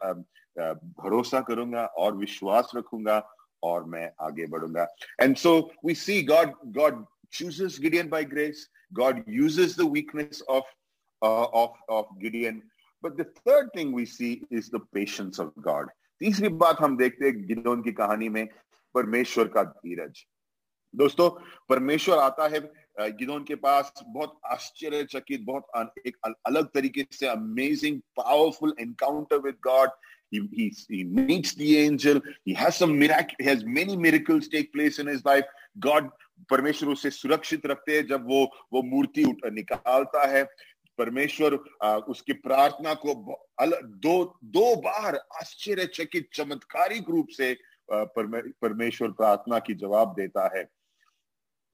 भरोसा 0.57 1.41
करूँगा 1.41 1.85
और 1.99 2.17
विश्वास 2.17 2.71
रखूँगा 2.77 3.23
और 3.63 3.85
मैं 3.85 4.11
आगे 4.21 4.47
बढ़ूँगा 4.47 4.87
and 5.23 5.37
so 5.37 5.59
we 5.87 5.95
see 5.95 6.23
God 6.23 6.53
God 6.79 7.05
chooses 7.33 7.79
Gideon 7.79 8.09
by 8.09 8.23
grace. 8.25 8.69
God 8.93 9.23
uses 9.27 9.75
the 9.75 9.87
weakness 9.87 10.43
of 10.49 10.63
uh, 11.23 11.67
of 11.89 12.07
Gideon 12.21 12.63
But 13.05 13.19
the 13.19 13.27
third 13.47 13.71
thing 13.75 13.93
we 13.93 14.07
see 14.07 14.45
is 14.51 14.71
the 14.71 14.81
patience 14.95 15.39
of 15.39 15.53
God. 15.61 15.89
तीसरी 16.21 16.49
बात 16.63 16.81
हम 16.81 16.97
देखते 16.97 17.25
हैं 17.27 17.47
गिदोन 17.47 17.83
की 17.83 17.93
कहानी 17.93 18.29
में 18.29 18.47
परमेश्वर 18.95 19.49
का 19.57 19.63
धीरज 19.65 20.25
दोस्तों 20.95 21.29
परमेश्वर 21.69 22.19
आता 22.19 22.49
है 22.49 22.61
गिदोन 23.19 23.45
के 23.45 23.55
पास 23.65 23.93
बहुत 24.07 24.39
आश्चर्यचकित 24.53 25.45
बहुत 25.45 25.93
एक 26.07 26.17
अलग 26.47 26.69
तरीके 26.75 27.07
से 27.13 27.27
amazing 27.27 28.01
powerful 28.17 28.75
encounter 28.81 29.39
with 29.47 29.57
God 29.67 29.91
He, 30.33 30.41
he, 30.53 30.77
he 30.89 31.05
meets 31.05 31.55
the 31.55 31.79
angel. 31.79 32.21
He 32.45 32.55
has 32.55 32.77
some 32.77 32.99
miracle. 32.99 33.37
He 33.39 33.45
has 33.45 33.65
many 33.65 33.97
miracles 33.97 34.49
take 34.49 34.73
place 34.73 34.99
in 34.99 35.07
his 35.07 35.25
life. 35.25 35.45
God 35.79 36.09
परमेश्वर 36.51 36.89
उसे 36.89 37.11
सुरक्षित 37.11 37.67
रखते 37.67 37.97
हैं 37.97 38.07
जब 38.07 38.25
वो 38.29 38.45
वो 38.73 38.83
मूर्ति 38.83 39.25
निकालता 39.53 40.27
है 40.31 40.43
परमेश्वर 40.99 41.55
उसकी 42.09 42.33
प्रार्थना 42.33 42.95
को 43.05 43.15
दो 44.05 44.17
दो 44.45 44.75
बार 44.77 45.17
आश्चर्यचकित, 45.41 46.29
चमत्कारिक 46.35 47.11
रूप 47.11 47.29
से 47.31 47.57
परमेश्वर 47.91 49.11
प्रार्थना 49.11 49.59
की 49.59 49.75
जवाब 49.75 50.15
देता 50.19 50.51
है। 50.57 50.69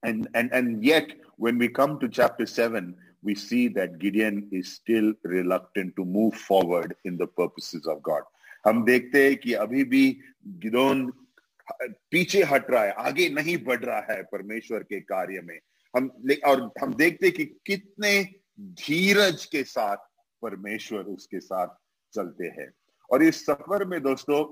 And 0.02 0.28
and 0.34 0.50
and 0.52 0.82
yet, 0.82 1.08
when 1.36 1.58
we 1.58 1.68
come 1.68 1.98
to 2.00 2.08
chapter 2.08 2.46
7 2.46 2.94
we 3.22 3.34
see 3.34 3.68
that 3.68 3.98
gideon 3.98 4.48
is 4.50 4.72
still 4.72 5.12
reluctant 5.24 5.94
to 5.96 6.04
move 6.04 6.34
forward 6.34 6.94
in 7.04 7.18
the 7.18 7.26
purposes 7.26 7.86
of 7.86 8.02
god. 8.02 8.22
हम 8.66 8.84
देखते 8.84 9.24
हैं 9.26 9.36
कि 9.36 9.52
अभी 9.54 9.84
भी 9.84 10.04
गिदोन 10.62 11.10
पीछे 12.10 12.42
हट 12.42 12.70
रहा 12.70 12.84
है, 12.84 12.92
आगे 12.92 13.28
नहीं 13.30 13.56
बढ़ 13.64 13.84
रहा 13.84 14.00
है 14.10 14.22
परमेश्वर 14.32 14.82
के 14.82 15.00
कार्य 15.00 15.40
में। 15.44 15.58
हम 15.96 16.10
और 16.46 16.70
हम 16.80 16.94
देखते 16.94 17.30
कि 17.30 17.44
कितने 17.66 18.12
धीरज 18.60 19.44
के 19.44 19.64
साथ 19.64 19.96
परमेश्वर 20.42 21.00
उसके 21.00 21.40
साथ 21.40 21.68
चलते 22.14 22.46
हैं। 22.46 22.72
और 23.10 23.22
इस 23.22 23.46
सफ़र 23.46 23.84
में 23.84 24.02
दोस्तों, 24.02 24.44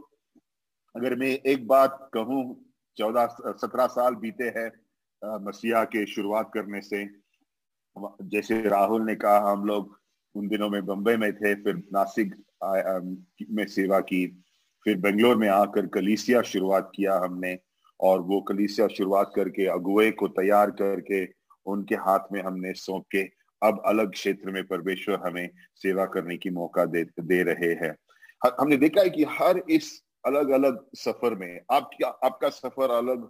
अगर 0.97 1.15
मैं 1.15 1.27
एक 1.27 1.67
बात 1.67 2.11
कहूँ, 2.15 2.65
चौदह, 2.97 3.27
सत्रह 3.27 3.87
साल 3.87 4.15
बीते 4.15 4.45
हैं 4.45 4.71
मसीहा 5.47 5.85
के 5.85 6.07
शुरुआत 6.07 6.51
करने 6.55 6.81
से। 6.81 7.05
जैसे 8.23 8.63
राहुल 8.63 9.03
ने 9.03 9.15
कहा, 9.15 9.53
हम 9.53 9.65
लोग 9.65 9.99
उन 10.35 10.49
दिनों 10.49 10.71
में 10.71 10.87
बंबई 10.87 11.17
में 11.17 11.33
थे, 11.37 11.55
फिर 11.55 11.77
नासिक 11.77 12.35
में 13.51 13.67
सेवा 13.67 14.01
की, 14.01 14.27
फिर 14.85 14.97
बेंगलोर 14.97 15.37
में 15.37 15.49
आकर 15.49 15.87
कलीसिया 15.87 16.43
शुरुआत 16.43 16.91
किया 16.95 17.17
हमने। 17.17 17.59
और 18.01 18.21
वो 18.21 18.41
कलीसिया 18.41 18.89
शुरुआत 18.89 19.33
करके 19.37 19.67
अगुए 19.67 20.11
को 20.11 20.29
तैयार 20.29 20.71
करके, 20.71 21.27
उनके 21.67 21.95
हाथ 21.95 22.33
में 22.33 22.43
हमने 22.43 22.73
सौंप। 22.73 23.05
के 23.11 23.38
अब 23.63 23.83
अलग 23.87 24.13
क्षेत्र 24.13 24.51
में 24.51 24.63
परमेश्वर 24.67 25.19
हमें 25.27 25.49
सेवा 25.77 26.05
करने 26.07 26.37
की 26.37 26.51
मौका 26.51 26.85
दे 26.85 27.05
दे 27.21 27.43
रहे 27.43 27.73
हैं। 27.83 27.95
हमने 28.61 28.77
देखा 28.77 29.01
है 29.01 29.11
कि 29.11 29.25
हर 29.31 29.63
इस 29.71 29.91
अलग 30.27 30.51
अलग 30.51 30.85
सफ़र 30.97 31.35
में 31.35 31.61
आपका 31.73 32.09
आपका 32.25 32.49
सफ़र 32.51 32.91
अलग 32.91 33.29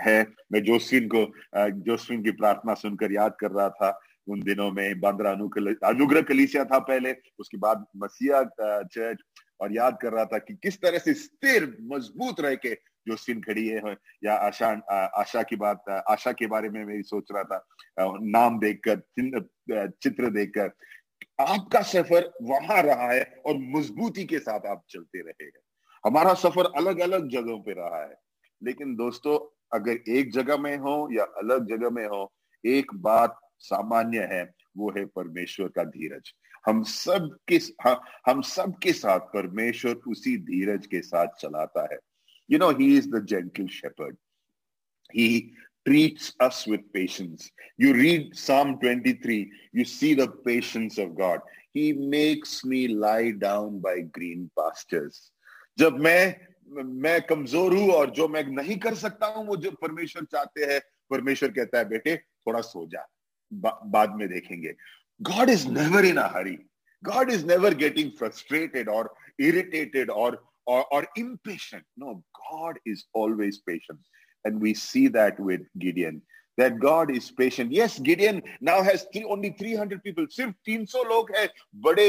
है 0.00 0.20
मैं 0.52 0.62
जोसफिन 0.64 1.08
को 1.14 1.24
जोसफिन 1.80 2.22
की 2.22 2.30
प्रार्थना 2.32 2.74
सुनकर 2.74 3.12
याद 3.12 3.34
कर 3.40 3.50
रहा 3.50 3.68
था 3.70 3.98
उन 4.28 4.40
दिनों 4.40 4.70
में। 4.72 5.00
बांद्रा 5.00 5.30
अनुग्रह 5.30 6.22
कलीसिया 6.22 6.64
था 6.64 6.78
पहले, 6.78 7.14
उसके 7.38 7.58
बाद 7.58 7.84
मसीहा 7.96 8.42
चर्च। 8.84 9.18
और 9.60 9.72
याद 9.72 9.98
कर 10.02 10.12
रहा 10.12 10.24
था 10.24 10.38
कि 10.38 10.54
किस 10.54 10.76
तरह 10.78 10.98
से 10.98 11.14
स्थिर, 11.14 11.64
मज़बूत 11.82 12.40
रह 12.40 12.54
के 12.54 12.74
जो 13.08 13.16
सीन 13.16 13.40
खड़ी 13.42 13.66
है 13.68 13.96
या 14.24 14.34
आशा 14.36 14.68
आशा 15.16 15.42
की 15.42 15.56
बात 15.58 15.88
आशा 16.08 16.32
के 16.32 16.46
बारे 16.48 16.68
में 16.70 16.84
मैं 16.84 17.02
सोच 17.04 17.32
रहा 17.32 17.42
था 17.44 17.64
नाम 18.28 18.58
देखकर 18.60 19.02
चित्र 19.96 20.30
देखकर, 20.30 20.70
आपका 21.40 21.80
सफ़र 21.84 22.30
वहाँ 22.42 22.82
रहा 22.82 23.10
है 23.12 23.22
और 23.46 23.58
मजबूती 23.76 24.24
के 24.24 24.38
साथ 24.40 24.66
आप 24.66 24.82
चलते 24.90 25.20
रहे 25.20 25.44
हैं। 25.44 25.60
हमारा 26.04 26.34
सफ़र 26.36 26.66
अलग 26.76 27.00
अलग 27.00 27.28
जगहों 27.30 27.58
पे 27.60 27.72
रहा 27.74 28.02
है, 28.02 28.14
लेकिन 28.62 28.94
दोस्तों, 28.96 29.38
अगर 29.72 30.10
एक 30.10 30.32
जगह 30.32 30.56
में 30.58 30.76
हो 30.78 31.08
या 31.12 31.24
अलग 31.38 31.68
जगह 31.68 31.90
में 31.90 32.06
हो, 32.06 32.30
एक 32.64 32.94
बात 32.96 33.38
सामान्य 33.60 34.28
है, 34.32 34.42
वो 34.76 34.90
है 34.90 35.04
परमेश्वर 35.06 35.68
का 35.68 35.84
धीरज। 35.86 36.32
हम 36.66 36.82
सब 36.84 37.36
के 37.48 37.58
हम 38.26 38.40
सब 38.44 38.74
के 38.82 38.92
साथ 38.94 39.20
परमेश्वर 39.32 39.94
उसी 40.08 40.36
धीरज 40.44 40.86
के 40.86 41.00
साथ 41.02 41.40
चलाता 41.40 41.82
है। 41.92 41.98
You 42.47 42.57
know, 42.57 42.73
He 42.73 42.95
is 42.95 43.07
the 43.07 43.21
gentle 43.21 43.67
shepherd. 43.67 44.17
He 45.11 45.53
treats 45.85 46.33
us 46.39 46.65
with 46.65 46.81
patience. 46.93 47.49
You 47.77 47.93
read 47.93 48.35
Psalm 48.37 48.79
23, 48.79 49.51
you 49.73 49.85
see 49.85 50.13
the 50.13 50.27
patience 50.27 50.97
of 50.97 51.15
God. 51.17 51.39
He 51.73 51.93
makes 51.93 52.63
me 52.63 52.87
lie 52.87 53.31
down 53.31 53.79
by 53.79 54.01
green 54.01 54.49
pastures. 54.57 55.31
जब 55.79 55.97
मैं 55.99 56.35
मैं 57.03 57.21
कमजोर 57.29 57.75
हूं 57.75 57.89
और 57.93 58.09
जो 58.15 58.27
मैं 58.27 58.43
नहीं 58.55 58.77
कर 58.79 58.95
सकता 58.95 59.27
हूं 59.27 59.45
वो 59.45 59.55
जो 59.57 59.71
परमेश्वर 59.81 60.23
चाहते 60.31 60.65
हैं 60.71 60.79
परमेश्वर 61.09 61.51
कहता 61.51 61.77
है 61.77 61.85
बेटे 61.89 62.15
थोड़ा 62.17 62.61
सो 62.61 62.85
जा 62.91 63.07
बा, 63.53 63.79
बाद 63.85 64.15
में 64.17 64.27
देखेंगे 64.29 64.75
God 65.21 65.49
is 65.49 65.65
never 65.65 66.03
in 66.03 66.17
a 66.17 66.27
hurry. 66.27 66.59
God 67.03 67.29
is 67.29 67.43
never 67.45 67.73
getting 67.73 68.11
frustrated 68.11 68.87
or 68.87 69.11
irritated 69.37 70.09
or 70.09 70.39
or, 70.67 70.85
or 70.91 71.07
impatient. 71.15 71.83
No, 71.97 72.23
God 72.51 72.79
is 72.85 73.05
always 73.13 73.59
patient. 73.59 73.99
And 74.45 74.61
we 74.61 74.73
see 74.73 75.07
that 75.09 75.39
with 75.39 75.61
Gideon, 75.79 76.21
that 76.57 76.79
God 76.79 77.09
is 77.15 77.31
patient. 77.31 77.71
Yes, 77.71 77.97
Gideon 77.99 78.41
now 78.61 78.81
has 78.83 79.05
three, 79.13 79.23
only 79.23 79.55
300 79.59 80.03
people. 80.03 80.25
सिर्फ 80.29 80.53
300 80.69 81.03
लोग 81.09 81.31
हैं 81.35 81.47
बड़े 81.85 82.07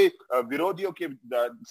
विरोधियों 0.50 0.93
के 1.00 1.09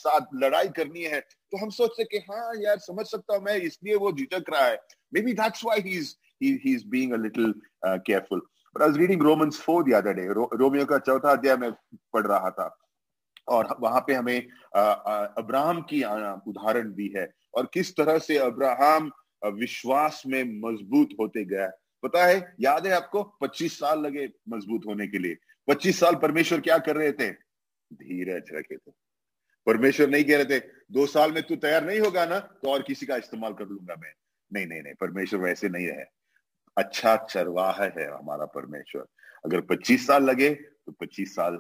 साथ 0.02 0.34
लड़ाई 0.44 0.70
करनी 0.78 1.04
है 1.14 1.20
तो 1.20 1.58
हम 1.58 1.70
सोचते 1.70 2.04
कि 2.04 2.18
हाँ 2.30 2.52
यार 2.62 2.78
समझ 2.80 3.06
सकता 3.08 3.36
हूँ 3.36 3.44
मैं 3.44 3.58
इसलिए 3.70 3.96
वो 3.96 4.12
झिझक 4.12 4.50
रहा 4.50 4.66
है 4.66 4.78
maybe 5.16 5.34
that's 5.34 5.64
why 5.64 5.80
he's 5.88 6.16
he, 6.40 6.58
he's 6.64 6.84
being 6.84 7.14
a 7.14 7.18
little 7.18 7.54
uh, 7.88 8.00
careful 8.08 8.40
but 8.74 8.82
I 8.82 8.88
was 8.88 8.98
reading 8.98 9.20
Romans 9.20 9.58
4 9.58 9.84
the 9.84 9.94
other 9.94 10.14
day 10.14 10.28
row, 10.38 10.50
Romeo 10.54 10.86
का 10.86 10.98
चौथा 11.10 11.32
अध्याय 11.32 11.58
में 11.58 11.72
पढ़ 12.14 12.28
रहा 12.28 12.50
था 12.60 12.70
और 13.49 13.77
वहाँ 13.81 14.01
पे 14.07 14.15
हमें 14.15 14.41
अब्राहम 14.75 15.81
की 15.91 16.03
उदाहरण 16.03 16.93
दी 16.93 17.13
है। 17.17 17.29
और 17.55 17.69
किस 17.75 17.97
तरह 17.97 18.19
से 18.21 18.37
अब्राहम 18.39 19.11
विश्वास 19.55 20.23
में 20.27 20.43
मज़बूत 20.61 21.09
होते 21.21 21.45
गया। 21.47 21.69
पता 22.03 22.25
है, 22.27 22.55
याद 22.61 22.87
है 22.87 22.93
आपको 22.93 23.23
25 23.41 23.79
साल 23.79 24.01
लगे 24.01 24.29
मज़बूत 24.49 24.87
होने 24.87 25.07
के 25.07 25.19
लिए। 25.19 25.37
25 25.69 26.01
साल 26.01 26.15
परमेश्वर 26.17 26.61
क्या 26.61 26.79
कर 26.79 26.97
रहे 26.97 27.13
थे? 27.13 27.31
धीरज 27.31 28.51
रखे 28.53 28.77
थे। 28.77 28.93
परमेश्वर 29.67 30.09
नहीं 30.09 30.25
कह 30.25 30.37
रहे 30.37 30.45
थे, 30.47 30.59
दो 30.93 31.07
साल 31.07 31.33
में 31.33 31.43
तू 31.43 31.57
तैयार 31.57 31.85
नहीं 31.85 32.01
होगा 32.01 32.25
ना 32.27 32.39
तो 32.39 32.71
और 32.71 32.83
किसी 32.83 33.07
का 33.07 33.17
इस्तेमाल 33.17 33.53
कर 33.55 33.67
लूँगा 33.67 33.95
मैं। 33.97 34.13
नहीं 34.51 34.67
नहीं 34.67 34.83
नहीं, 34.83 34.95
परमेश्वर 34.95 35.41
वैसे 35.41 35.69
नहीं 35.69 35.87
है 35.87 36.07
अच्छा 36.77 37.17
चरवाह 37.25 37.73
है 37.77 38.07
हमारा 38.09 38.45
परमेश्वर। 38.49 39.07
अगर 39.45 39.61
25 39.67 40.07
साल 40.07 40.25
लगे 40.25 40.51
तो 40.55 40.93
25 40.93 41.35
साल 41.35 41.57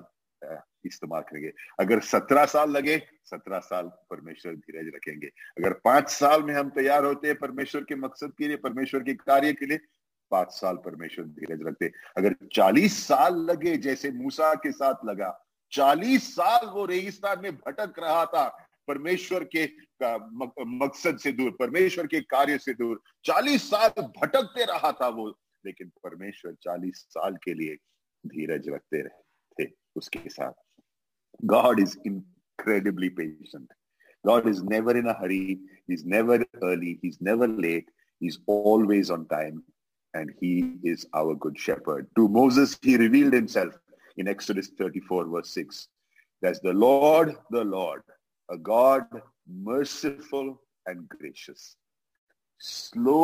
इस्तेमाल 0.85 1.23
करेंगे। 1.23 1.53
अगर 1.81 2.01
सत्रह 2.01 2.45
साल 2.47 2.71
लगे, 2.71 2.99
सत्रह 3.25 3.59
साल 3.59 3.91
परमेश्वर 4.11 4.55
धीरज 4.55 4.93
रखेंगे। 4.95 5.27
अगर 5.59 5.73
पाँच 5.85 6.09
साल 6.11 6.43
में 6.43 6.55
हम 6.55 6.71
तैयार 6.71 7.05
होते 7.05 7.29
हैं 7.29 7.39
परमेश्वर 7.39 7.85
के 7.85 7.95
मकसद 7.97 8.33
के 8.39 8.49
लिए, 8.49 8.57
परमेश्वर 8.57 9.03
के 9.03 9.15
कार्य 9.15 9.53
के 9.53 9.67
लिए, 9.67 9.79
पाँच 10.33 10.51
साल 10.51 10.77
परमेश्वर 10.77 11.25
धीरज 11.25 11.67
रखते 11.67 11.91
अगर 12.17 12.35
चालीस 12.53 13.07
साल 13.07 13.37
लगे, 13.41 13.77
जैसे 13.77 14.11
मूसा 14.13 14.55
के 14.55 14.73
साथ 14.73 15.05
लगा, 15.07 15.39
चालीस 15.73 16.35
साल 16.35 16.67
वो 16.67 16.85
रेगिस्तान 16.87 17.41
में 17.43 17.55
भटक 17.57 17.99
रहा 17.99 18.25
था, 18.27 18.47
परमेश्वर 18.89 19.45
के 19.57 19.65
मकसद 20.03 21.19
से 21.19 21.33
दूर, 21.33 21.51
परमेश्वर 21.51 22.07
के 22.07 22.21
कार्य 22.21 22.59
से 22.59 22.75
दूर, 22.75 23.01
चालीस 23.25 23.69
साल 23.71 24.03
भटकते 24.03 24.65
रहा 24.65 24.93
था 24.93 25.09
वो, 25.09 25.29
लेकिन 25.67 25.91
परमेश्वर 26.05 26.55
चालीस 26.63 27.05
साल 27.11 27.37
के 27.37 27.55
लिए 27.55 27.77
धीरज 28.25 28.69
रखते 28.69 29.03
रहे 29.03 29.65
थे 29.65 29.71
उसके 29.97 30.29
साथ। 30.29 30.53
God 31.47 31.81
is 31.81 31.97
incredibly 32.05 33.11
patient. 33.11 33.71
God 34.27 34.49
is 34.49 34.63
never 34.63 34.97
in 34.97 35.07
a 35.07 35.15
hurry. 35.15 35.59
He's 35.87 36.05
never 36.05 36.45
early. 36.63 36.99
He's 37.03 37.21
never 37.21 37.47
late. 37.47 37.89
He's 38.21 38.39
always 38.47 39.11
on 39.11 39.27
time. 39.29 39.63
And 40.15 40.33
he 40.41 40.79
is 40.83 41.07
our 41.15 41.35
good 41.35 41.59
shepherd. 41.59 42.09
To 42.17 42.29
Moses, 42.29 42.79
he 42.83 42.97
revealed 42.97 43.33
himself 43.33 43.79
in 44.17 44.27
Exodus 44.29 44.71
34, 44.79 45.27
verse 45.27 45.51
6. 45.51 45.89
That's 46.43 46.61
the 46.61 46.73
Lord, 46.73 47.37
the 47.51 47.65
Lord, 47.65 48.03
a 48.51 48.57
God 48.57 49.07
merciful 49.47 50.61
and 50.87 51.09
gracious, 51.09 51.77
slow 52.59 53.15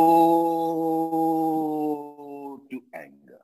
to 2.71 2.83
anger 2.95 3.41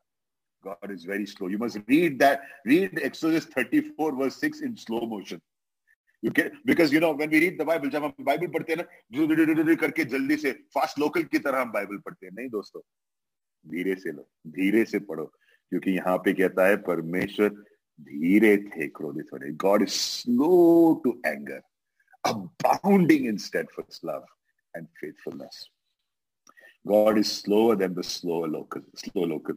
God 0.89 0.91
is 0.95 1.03
very 1.05 1.25
slow. 1.25 1.47
You 1.47 1.57
must 1.57 1.79
read 1.87 2.19
that. 2.19 2.41
Read 2.65 2.99
Exodus 3.01 3.45
34 3.45 4.15
verse 4.15 4.37
6 4.37 4.61
in 4.61 4.77
slow 4.77 5.01
motion. 5.05 5.41
You 6.23 6.31
can, 6.31 6.51
because 6.65 6.91
you 6.91 6.99
know 6.99 7.11
when 7.13 7.29
we 7.29 7.39
read 7.39 7.59
the 7.59 7.65
Bible, 7.65 7.89
जब 7.91 8.03
हम 8.03 8.13
Bible 8.25 8.47
पढ़ते 8.53 8.73
हैं 8.73 8.77
ना 8.77 9.75
करके 9.81 10.05
जल्दी 10.13 10.37
से 10.43 10.51
fast 10.77 10.99
local 10.99 11.23
की 11.33 11.39
तरह 11.39 11.61
हम 11.61 11.71
बाइबल 11.71 11.97
पढ़ते 12.05 12.25
हैं 12.25 12.33
नहीं 12.35 12.49
दोस्तों 12.49 12.81
धीरे 13.65 13.95
से 13.95 14.11
लो 14.11 14.27
धीरे 14.57 14.83
से 14.85 14.99
पढ़ो 15.11 15.25
क्योंकि 15.71 15.91
यहाँ 15.91 16.17
पे 16.25 16.33
कहता 16.33 16.67
है 16.67 16.75
परमेश्वर 16.89 17.49
धीरे 18.09 18.57
थे 18.57 18.87
क्रोधित 18.97 19.29
होने 19.33 19.51
God 19.65 19.81
is 19.81 19.89
slow 19.89 20.51
to 21.03 21.21
anger 21.25 21.61
abounding 22.25 23.25
in 23.25 23.37
steadfast 23.37 24.03
love 24.03 24.23
and 24.73 24.87
faithfulness. 24.99 25.69
God 26.87 27.17
is 27.17 27.31
slower 27.31 27.75
than 27.75 27.93
the 27.95 28.03
slower 28.03 28.47
local, 28.47 28.81
slow 28.95 29.23
local. 29.23 29.55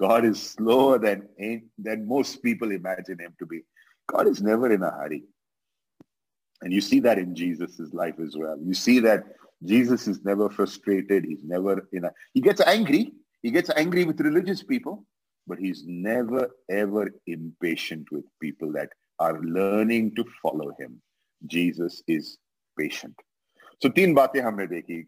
God 0.00 0.24
is 0.24 0.42
slower 0.42 0.98
than, 0.98 1.28
than 1.78 2.08
most 2.08 2.42
people 2.42 2.72
imagine 2.72 3.18
him 3.18 3.34
to 3.38 3.44
be. 3.44 3.60
God 4.08 4.26
is 4.26 4.40
never 4.40 4.72
in 4.72 4.82
a 4.82 4.90
hurry. 4.90 5.24
And 6.62 6.72
you 6.72 6.80
see 6.80 7.00
that 7.00 7.18
in 7.18 7.34
Jesus' 7.34 7.92
life 7.92 8.14
as 8.18 8.34
well. 8.34 8.56
You 8.64 8.72
see 8.72 8.98
that 9.00 9.24
Jesus 9.62 10.08
is 10.08 10.24
never 10.24 10.48
frustrated. 10.48 11.26
He's 11.26 11.44
never 11.44 11.86
in 11.92 12.06
a, 12.06 12.12
he 12.32 12.40
gets 12.40 12.62
angry. 12.62 13.12
He 13.42 13.50
gets 13.50 13.68
angry 13.76 14.04
with 14.04 14.20
religious 14.20 14.62
people, 14.62 15.04
but 15.46 15.58
he's 15.58 15.84
never 15.86 16.48
ever 16.70 17.10
impatient 17.26 18.10
with 18.10 18.24
people 18.40 18.72
that 18.72 18.88
are 19.18 19.38
learning 19.42 20.14
to 20.14 20.24
follow 20.42 20.72
him. 20.78 21.02
Jesus 21.46 22.02
is 22.08 22.38
patient. 22.78 23.14
So 23.82 23.90
teen 23.90 24.14
baatein 24.14 24.44
humne 24.44 24.66
dekhi. 24.66 25.04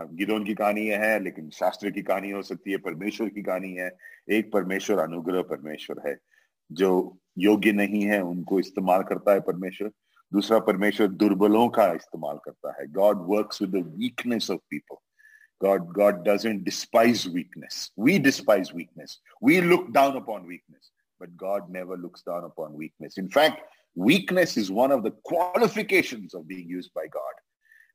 Gideon 0.00 0.44
की 0.44 0.54
कहानी 0.54 0.86
है 0.86 1.18
लेकिन 1.22 1.50
शास्त्र 1.50 1.90
की 1.90 2.02
कहानी 2.02 2.30
हो 2.30 2.42
सकती 2.42 2.70
है 2.70 2.76
परमेश्वर 2.76 3.28
की 3.28 3.42
कहानी 3.42 3.72
है 3.72 3.90
एक 4.30 4.52
परमेश्वर 4.52 4.98
अनुग्रह 4.98 5.42
परमेश्वर 5.42 6.08
है 6.08 6.16
जो 6.70 6.90
योग्य 7.38 7.72
नहीं 7.72 8.02
है 8.02 8.20
उनको 8.22 8.60
इस्तेमाल 8.60 9.02
करता 9.02 9.32
है 9.32 9.40
परमेश्वर 9.40 9.90
दूसरा 10.32 10.58
परमेश्वर 10.58 11.08
दुर्बलों 11.08 11.68
का 11.68 11.92
इस्तेमाल 11.92 12.38
करता 12.44 12.76
है 12.80 12.86
God 12.92 13.26
works 13.30 13.62
with 13.62 13.74
weakness 13.74 14.50
of 14.50 14.60
people 14.70 14.96
God, 15.60 15.92
God 15.94 16.24
doesn't 16.24 16.64
despise 16.64 17.26
weakness. 17.26 17.90
We 17.96 18.18
despise 18.18 18.74
weakness. 18.74 19.20
We 19.40 19.60
look 19.60 19.92
down 19.92 20.16
upon 20.16 20.46
weakness, 20.46 20.90
but 21.18 21.36
God 21.36 21.70
never 21.70 21.96
looks 21.96 22.22
down 22.22 22.44
upon 22.44 22.74
weakness. 22.74 23.16
In 23.16 23.30
fact, 23.30 23.62
weakness 23.94 24.56
is 24.56 24.70
one 24.70 24.92
of 24.92 25.02
the 25.02 25.12
qualifications 25.24 26.34
of 26.34 26.46
being 26.46 26.68
used 26.68 26.92
by 26.92 27.06
God. 27.06 27.32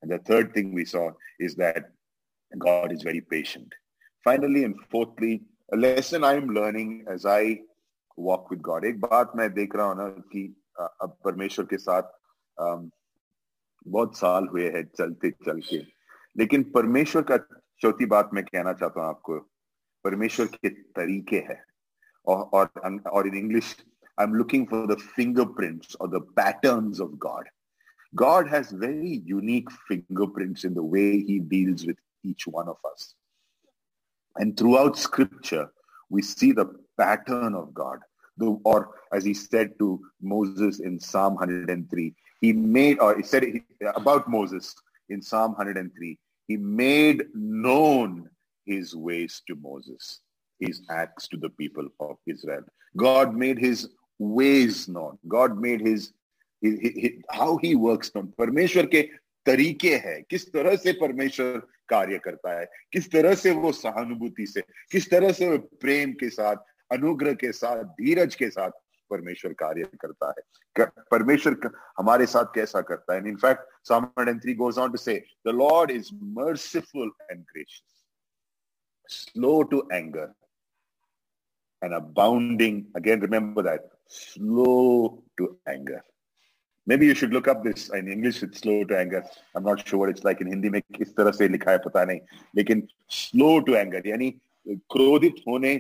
And 0.03 0.11
the 0.11 0.19
third 0.19 0.53
thing 0.55 0.75
we 0.75 0.85
saw 0.85 1.11
is 1.39 1.55
that 1.57 1.91
God 2.53 2.93
is 2.93 3.03
very 3.03 3.21
patient. 3.21 3.73
Finally 4.27 4.65
and 4.65 4.75
fourthly, 4.91 5.43
a 5.73 5.77
lesson 5.77 6.25
I'm 6.25 6.49
learning 6.49 7.07
as 7.09 7.27
I 7.27 7.61
walk 8.19 8.51
with 8.51 8.63
God. 8.63 8.85
एक 8.85 9.01
बात 9.01 9.33
मैं 9.37 9.53
देख 9.55 9.75
रहा 9.77 9.87
हूँ 9.87 9.97
ना 9.97 10.09
कि 10.33 10.45
अब 10.79 11.17
परमेश्वर 11.25 11.65
के 11.65 11.77
साथ 11.79 12.13
बहुत 12.59 14.17
साल 14.19 14.47
हुए 14.53 14.69
हैं 14.71 14.85
चलते 14.99 15.31
चल 15.45 15.61
के 15.69 15.79
लेकिन 16.37 16.63
परमेश्वर 16.75 17.23
का 17.31 17.37
चौथी 17.83 18.07
बात 18.07 18.31
मैं 18.35 18.45
कहना 18.45 18.73
चाहता 18.73 19.01
हूँ 19.01 19.09
आपको 19.09 19.39
परमेश्वर 20.05 20.47
के 20.47 20.69
तरीके 20.69 21.37
हैं 21.49 21.63
और 22.27 22.43
और 22.55 23.01
और 23.13 23.27
in 23.29 23.35
English 23.35 23.77
I 24.19 24.25
am 24.25 24.35
looking 24.35 24.67
for 24.71 24.87
the 24.95 24.99
fingerprints 25.17 25.97
और 26.01 26.09
the 26.19 26.23
patterns 26.37 27.01
of 27.01 27.11
God 27.27 27.49
God 28.16 28.48
has 28.50 28.72
very 28.72 29.22
unique 29.26 29.70
fingerprints 29.88 30.64
in 30.64 30.74
the 30.74 30.84
way 30.84 31.22
he 31.22 31.40
deals 31.40 31.86
with 31.86 31.98
each 32.24 32.48
one 32.48 32.68
of 32.68 32.78
us. 32.92 33.16
And 34.38 34.58
throughout 34.58 34.98
scripture, 34.98 35.72
we 36.10 36.22
see 36.22 36.52
the 36.52 36.74
pattern 36.98 37.56
of 37.56 37.74
God. 37.74 38.00
The, 38.38 38.58
or 38.64 38.96
as 39.14 39.24
he 39.24 39.34
said 39.34 39.78
to 39.80 40.02
Moses 40.22 40.80
in 40.80 41.00
Psalm 41.00 41.36
103, 41.36 42.14
he 42.40 42.54
made, 42.54 43.00
or 43.00 43.16
he 43.16 43.24
said 43.24 43.44
about 43.96 44.30
Moses 44.30 44.76
in 45.10 45.22
Psalm 45.22 45.52
103, 45.52 46.18
he 46.48 46.58
made 46.58 47.24
known 47.34 48.30
his 48.66 48.96
ways 48.96 49.42
to 49.48 49.56
Moses, 49.56 50.22
his 50.60 50.82
acts 50.90 51.28
to 51.30 51.38
the 51.38 51.50
people 51.50 51.88
of 52.00 52.18
Israel. 52.26 52.64
God 52.98 53.36
made 53.36 53.60
his 53.60 53.90
ways 54.20 54.88
known. 54.88 55.18
God 55.28 55.58
made 55.58 55.82
his 55.82 56.14
how 57.32 57.56
he 57.56 57.74
works 57.76 58.12
परमेश्वर 58.18 58.86
के 58.86 59.02
तरीके 59.46 59.96
हैं। 59.96 60.24
किस 60.30 60.52
तरह 60.54 60.76
से 60.76 60.94
परमेश्वर 60.94 61.62
कार्य 61.90 62.18
करता 62.18 62.60
है, 62.60 62.66
किस 62.94 63.12
तरह 63.12 63.36
से 63.36 63.52
वो 63.52 63.72
सहानुभूति 63.72 64.46
से, 64.46 64.62
किस 64.92 65.10
तरह 65.10 65.32
से 65.32 65.50
वो 65.50 65.58
प्रेम 65.58 66.14
के 66.14 66.30
साथ, 66.30 66.56
अनुग्रह 66.92 67.34
के 67.34 67.52
साथ, 67.52 67.84
धीरज 67.84 68.36
के 68.36 68.50
साथ 68.50 68.72
परमेश्वर 69.10 69.54
कार्य 69.54 69.84
करता 70.02 70.34
है। 70.38 70.44
परमेश्वर 71.12 71.72
हमारे 71.98 72.26
साथ 72.26 72.46
कैसा 72.56 72.82
करता 72.82 73.14
है? 73.14 73.20
In fact 73.20 73.62
Psalm 73.90 74.06
103 74.20 74.56
goes 74.56 74.78
on 74.78 74.92
to 74.92 74.98
say, 74.98 75.24
the 75.44 75.52
Lord 75.52 75.90
is 75.90 76.12
merciful 76.14 77.10
and 77.30 77.44
gracious, 77.48 78.06
slow 79.10 79.64
to 79.64 79.82
anger, 79.92 80.28
and 81.82 81.94
abounding, 81.94 82.86
again, 82.94 83.20
remember 83.20 83.64
that, 83.64 83.90
slow 84.08 85.24
to 85.38 85.58
anger. 85.68 86.04
Maybe 86.87 87.07
you 87.07 87.15
should 87.15 87.33
look 87.33 87.49
up 87.49 87.65
this 87.65 87.89
in 87.91 88.09
English. 88.09 88.43
It's 88.45 88.61
slow 88.61 88.85
to 88.85 88.97
anger. 88.97 89.25
I'm 89.55 89.65
not 89.65 89.87
sure 89.87 89.99
what 89.99 90.09
it's 90.09 90.25
like 90.25 90.41
in 90.41 90.47
Hindi 90.47 90.71
में 90.71 90.83
किस 90.95 91.15
तरह 91.17 91.33
से 91.33 91.49
लिखा 91.49 91.71
है 91.71 91.79
पता 91.87 92.05
नहीं 92.05 92.21
लेकिन 92.57 92.87
slow 93.11 93.61
to 93.61 93.77
anger 93.77 94.07
यानी 94.07 94.31
क्रोधित 94.91 95.43
होने 95.49 95.77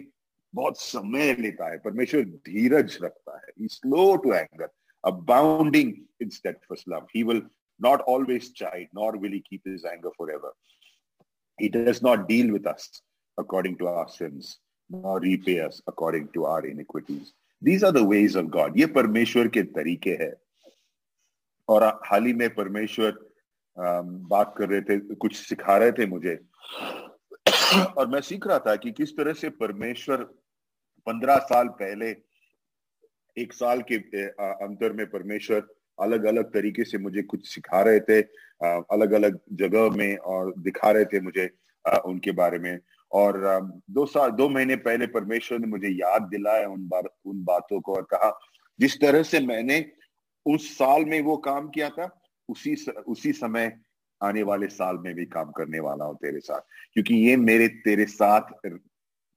बहुत 0.54 0.80
समय 0.80 1.34
लेता 1.40 1.70
है 1.70 1.78
परमेश्वर 1.84 2.24
धीरज 2.48 2.98
रखता 3.02 3.36
है 3.36 3.52
He's 3.58 3.78
slow 3.82 4.16
to 4.18 4.32
anger, 4.34 4.70
abounding 5.04 6.06
in 6.20 6.30
steadfast 6.30 6.88
love. 6.88 7.06
He 7.12 7.22
will 7.22 7.42
not 7.78 8.00
always 8.02 8.50
chide, 8.50 8.88
nor 8.92 9.16
will 9.16 9.30
he 9.30 9.42
keep 9.48 9.62
his 9.64 9.84
anger 9.84 10.10
forever. 10.16 10.52
He 11.58 11.68
does 11.68 12.02
not 12.02 12.28
deal 12.28 12.52
with 12.52 12.66
us 12.66 13.00
according 13.38 13.78
to 13.78 13.88
our 13.88 14.08
sins, 14.08 14.58
nor 14.90 15.20
repay 15.20 15.60
us 15.60 15.80
according 15.86 16.28
to 16.34 16.46
our 16.46 16.66
iniquities. 16.66 17.32
These 17.62 17.82
are 17.82 17.92
the 17.92 18.04
ways 18.04 18.34
of 18.34 18.50
God. 18.50 18.76
ये 18.76 18.86
परमेश्वर 18.86 19.48
के 19.48 19.62
तरीके 19.78 20.10
हैं 20.22 20.32
और 21.71 21.83
हाल 22.05 22.25
ही 22.25 22.33
में 22.33 22.49
परमेश्वर 22.55 23.17
बात 23.77 24.53
कर 24.57 24.69
रहे 24.69 24.81
थे, 24.81 24.97
कुछ 25.15 25.35
सिखा 25.37 25.77
रहे 25.77 25.91
थे 25.91 26.05
मुझे। 26.07 26.39
और 27.97 28.07
मैं 28.07 28.21
सीख 28.21 28.47
रहा 28.47 28.59
था 28.59 28.75
कि 28.75 28.91
किस 28.91 29.15
तरह 29.17 29.33
से 29.33 29.49
परमेश्वर 29.57 30.23
पंद्रह 31.07 31.37
साल 31.43 31.67
पहले, 31.79 32.09
एक 33.37 33.53
साल 33.53 33.81
के 33.91 33.95
अंतर 33.95 34.93
में 34.93 35.05
परमेश्वर 35.09 35.67
अलग 35.99 36.23
अलग 36.25 36.53
तरीके 36.53 36.83
से 36.83 36.97
मुझे 36.97 37.21
कुछ 37.23 37.47
सिखा 37.47 37.81
रहे 37.81 37.99
थे 37.99 38.21
अलग 38.61 39.11
अलग 39.13 39.39
जगह 39.53 39.89
में 39.89 40.17
और 40.17 40.53
दिखा 40.59 40.91
रहे 40.91 41.05
थे 41.05 41.19
मुझे 41.19 41.49
उनके 42.05 42.31
बारे 42.31 42.59
में। 42.59 42.79
और 43.11 43.39
दो 43.91 44.05
साल 44.05 44.31
दो 44.31 44.47
महीने 44.49 44.75
पहले 44.83 45.07
परमेश्वर 45.07 45.59
ने 45.59 45.67
मुझे 45.67 45.89
याद 45.89 46.21
दिलाया 46.23 46.67
उन 46.67 46.87
बार, 46.87 47.09
उन 47.25 47.43
बातों 47.43 47.79
को 47.81 47.95
और 47.95 48.03
कहा, 48.11 48.37
जिस 48.79 48.99
तरह 49.01 49.23
से 49.23 49.39
मैंने 49.39 49.79
उस 50.45 50.77
साल 50.77 51.05
में 51.05 51.21
वो 51.21 51.37
काम 51.37 51.69
किया 51.69 51.89
था, 51.89 52.21
उसी 52.49 52.75
उसी 53.07 53.33
समय 53.33 53.79
आने 54.23 54.43
वाले 54.43 54.67
साल 54.67 54.97
में 54.97 55.13
भी 55.15 55.25
काम 55.25 55.51
करने 55.51 55.79
वाला 55.79 56.05
हूँ 56.05 56.15
तेरे 56.15 56.39
साथ। 56.39 56.61
क्योंकि 56.93 57.15
ये 57.15 57.35
मेरे, 57.37 57.67
तेरे 57.67 58.05
साथ, 58.05 58.41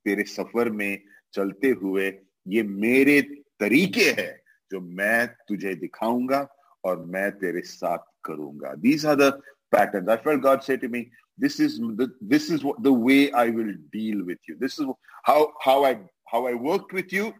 तेरे 0.05 0.23
सफ़र 0.23 0.69
में 0.69 1.01
चलते 1.33 1.69
हुए 1.69 2.19
ये 2.47 2.63
मेरे 2.63 3.21
तरीके 3.59 4.09
है 4.21 4.43
जो 4.71 4.81
मैं 4.81 5.27
तुझे 5.27 5.75
दिखाऊँगा 5.75 6.47
और 6.83 7.05
मैं 7.05 7.31
तेरे 7.31 7.61
साथ 7.61 7.97
करूँगा। 8.23 8.73
These 8.73 9.05
are 9.05 9.15
the 9.15 9.41
I 9.75 10.15
felt 10.15 10.41
God 10.41 10.61
say 10.61 10.77
to 10.77 10.89
me 10.89 11.09
this 11.37 11.59
is 11.59 12.63
what, 12.63 12.81
the 12.81 12.93
way 12.93 13.29
I 13.31 13.49
will 13.49 13.73
deal 13.91 14.23
with 14.23 14.39
you. 14.47 14.55
This 14.57 14.79
is 14.79 14.85
how 15.23 15.53
how 15.59 15.83
I 15.83 15.99
how 16.25 16.47
I 16.47 16.53
worked 16.53 16.93
with 16.93 17.11
you 17.11 17.33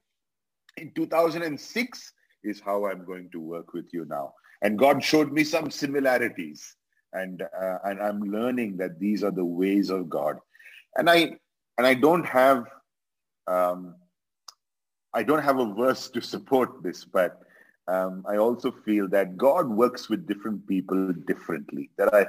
in 0.78 0.91
2006 0.93 2.13
is 2.46 2.62
how 2.62 2.86
I'm 2.86 3.06
going 3.06 3.30
to 3.32 3.40
work 3.40 3.74
with 3.74 3.94
you 3.94 4.06
now. 4.06 4.34
And 4.62 4.80
God 4.80 5.04
showed 5.04 5.32
me 5.32 5.44
some 5.44 5.70
similarities, 5.70 6.76
and 7.14 7.42
uh, 7.42 7.78
and 7.84 8.02
I'm 8.02 8.22
learning 8.22 8.78
that 8.78 9.00
these 9.00 9.24
are 9.24 9.32
the 9.32 9.46
ways 9.46 9.90
of 9.90 10.10
God. 10.10 10.38
And 10.98 11.10
I 11.10 11.38
and 11.78 11.86
I 11.86 11.94
don't 11.94 12.26
have 12.26 12.66
um, 13.48 13.96
I 15.14 15.24
don't 15.24 15.44
have 15.44 15.60
a 15.60 15.74
verse 15.74 16.10
to 16.10 16.22
support 16.22 16.84
this, 16.84 17.06
but 17.06 17.42
um, 17.88 18.26
I 18.28 18.38
also 18.38 18.72
feel 18.72 19.08
that 19.10 19.38
God 19.38 19.70
works 19.70 20.10
with 20.10 20.28
different 20.28 20.68
people 20.68 21.14
differently. 21.28 21.90
That 21.98 22.14
I, 22.14 22.26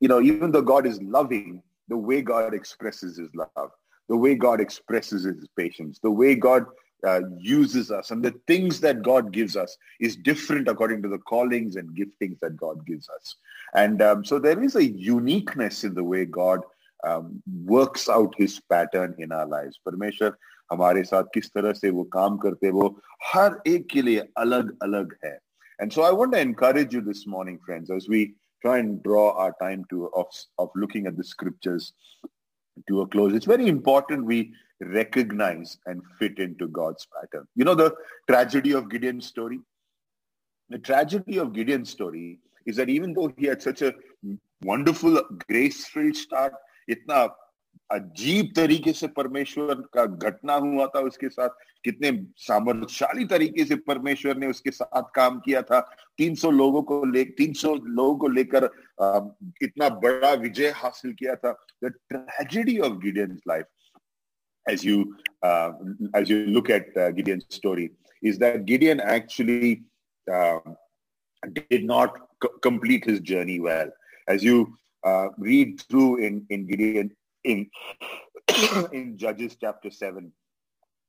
you 0.00 0.08
know, 0.08 0.20
even 0.20 0.50
though 0.50 0.62
God 0.62 0.86
is 0.86 1.00
loving, 1.02 1.62
the 1.88 1.96
way 1.96 2.22
God 2.22 2.52
expresses 2.52 3.16
his 3.16 3.28
love, 3.34 3.70
the 4.08 4.16
way 4.16 4.34
God 4.34 4.60
expresses 4.60 5.24
his 5.24 5.46
patience, 5.56 5.98
the 6.02 6.10
way 6.10 6.34
God 6.34 6.66
uh, 7.07 7.21
uses 7.39 7.91
us 7.91 8.11
and 8.11 8.23
the 8.23 8.35
things 8.47 8.79
that 8.79 9.01
God 9.01 9.31
gives 9.31 9.55
us 9.55 9.75
is 9.99 10.15
different 10.15 10.67
according 10.67 11.01
to 11.01 11.09
the 11.09 11.17
callings 11.17 11.75
and 11.75 11.89
giftings 11.97 12.39
that 12.41 12.55
God 12.55 12.85
gives 12.85 13.09
us. 13.09 13.35
And 13.73 14.01
um, 14.01 14.23
so 14.23 14.37
there 14.37 14.61
is 14.63 14.75
a 14.75 14.85
uniqueness 14.85 15.83
in 15.83 15.95
the 15.95 16.03
way 16.03 16.25
God 16.25 16.59
um, 17.03 17.41
works 17.65 18.07
out 18.07 18.35
his 18.37 18.59
pattern 18.69 19.15
in 19.17 19.31
our 19.31 19.47
lives. 19.47 19.79
Parmeshwar 19.87 20.33
हमारे 20.71 21.03
साथ 21.03 21.23
किस 21.33 21.49
तरह 21.51 21.73
से 21.73 21.89
वो 21.91 22.03
काम 22.13 22.37
करते 22.39 22.69
वो 22.71 22.85
हर 23.33 23.59
एक 23.67 23.87
के 23.91 24.01
लिए 24.01 24.21
अलग 24.39 24.71
अलग 24.83 25.15
है 25.25 25.37
and 25.81 25.91
so 25.91 26.03
I 26.03 26.11
want 26.11 26.31
to 26.33 26.39
encourage 26.39 26.93
you 26.93 27.01
this 27.01 27.25
morning, 27.25 27.59
friends, 27.65 27.89
as 27.89 28.07
we 28.07 28.35
try 28.61 28.77
and 28.77 29.01
draw 29.01 29.31
our 29.31 29.55
time 29.59 29.83
to 29.89 30.11
of, 30.15 30.27
of 30.59 30.69
looking 30.75 31.07
at 31.07 31.17
the 31.17 31.23
scriptures 31.23 31.93
to 32.87 33.01
a 33.01 33.07
close. 33.07 33.33
It's 33.33 33.47
very 33.47 33.67
important 33.67 34.25
we 34.25 34.53
recognize 34.80 35.78
and 35.86 36.02
fit 36.18 36.38
into 36.38 36.68
God's 36.68 37.06
pattern. 37.06 37.46
You 37.54 37.64
know 37.64 37.74
the 37.74 37.94
tragedy 38.28 38.72
of 38.72 38.90
Gideon's 38.90 39.26
story? 39.26 39.60
The 40.70 40.78
tragedy 40.78 41.38
of 41.38 41.52
Gideon's 41.52 41.90
story 41.90 42.38
is 42.66 42.76
that 42.76 42.88
even 42.88 43.14
though 43.14 43.32
he 43.38 43.46
had 43.46 43.62
such 43.62 43.82
a 43.82 43.94
wonderful, 44.62 45.22
grace-filled 45.48 46.16
start, 46.16 46.52
itna 46.90 47.30
अजीब 47.92 48.52
तरीके 48.56 48.92
से 48.92 49.06
परमेश्वर 49.16 49.74
का 49.94 50.04
घटना 50.06 50.54
हुआ 50.54 50.86
था 50.94 51.00
उसके 51.06 51.28
साथ 51.28 51.48
कितने 51.84 52.10
सामर्थशाली 52.46 53.24
तरीके 53.30 53.64
से 53.64 53.76
परमेश्वर 53.88 54.36
ने 54.36 54.46
उसके 54.46 54.70
साथ 54.70 55.02
काम 55.14 55.38
किया 55.40 55.62
था 55.62 55.80
300 56.20 56.50
लोगों 56.52 56.82
को 56.82 57.04
ले 57.04 57.24
300 57.40 57.74
लोगों 57.86 58.16
को 58.18 58.28
लेकर 58.28 58.64
इतना 59.62 59.88
बड़ा 60.04 60.32
विजय 60.42 60.70
हासिल 60.76 61.12
किया 61.18 61.34
था 61.44 61.52
the 61.84 61.92
tragedy 62.12 62.78
of 62.78 62.98
Gideon's 63.04 63.40
life 63.48 63.66
as 64.66 64.84
you 64.84 65.16
uh, 65.42 65.72
as 66.14 66.28
you 66.28 66.46
look 66.46 66.70
at 66.70 66.96
uh, 66.96 67.10
Gideon's 67.10 67.44
story 67.50 67.92
is 68.22 68.38
that 68.38 68.64
Gideon 68.66 69.00
actually 69.00 69.82
uh, 70.32 70.58
did 71.52 71.84
not 71.84 72.16
c- 72.42 72.48
complete 72.62 73.04
his 73.04 73.20
journey 73.20 73.60
well. 73.60 73.90
As 74.28 74.42
you 74.42 74.76
uh, 75.04 75.28
read 75.38 75.80
through 75.88 76.16
in 76.18 76.46
in 76.50 76.66
Gideon 76.66 77.14
in 77.44 77.70
in 78.92 79.16
Judges 79.16 79.56
chapter 79.60 79.90
7, 79.90 80.32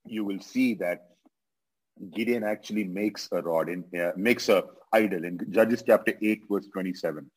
you 0.06 0.24
will 0.24 0.40
see 0.40 0.74
that 0.76 1.08
Gideon 2.12 2.44
actually 2.44 2.84
makes 2.84 3.28
a 3.32 3.42
rod, 3.42 3.70
in, 3.70 3.84
uh, 4.00 4.12
makes 4.16 4.50
a 4.50 4.64
idol. 4.94 5.26
In 5.26 5.40
Judges 5.50 5.84
chapter 5.86 6.14
8, 6.22 6.44
verse 6.50 6.68
27, 6.72 7.30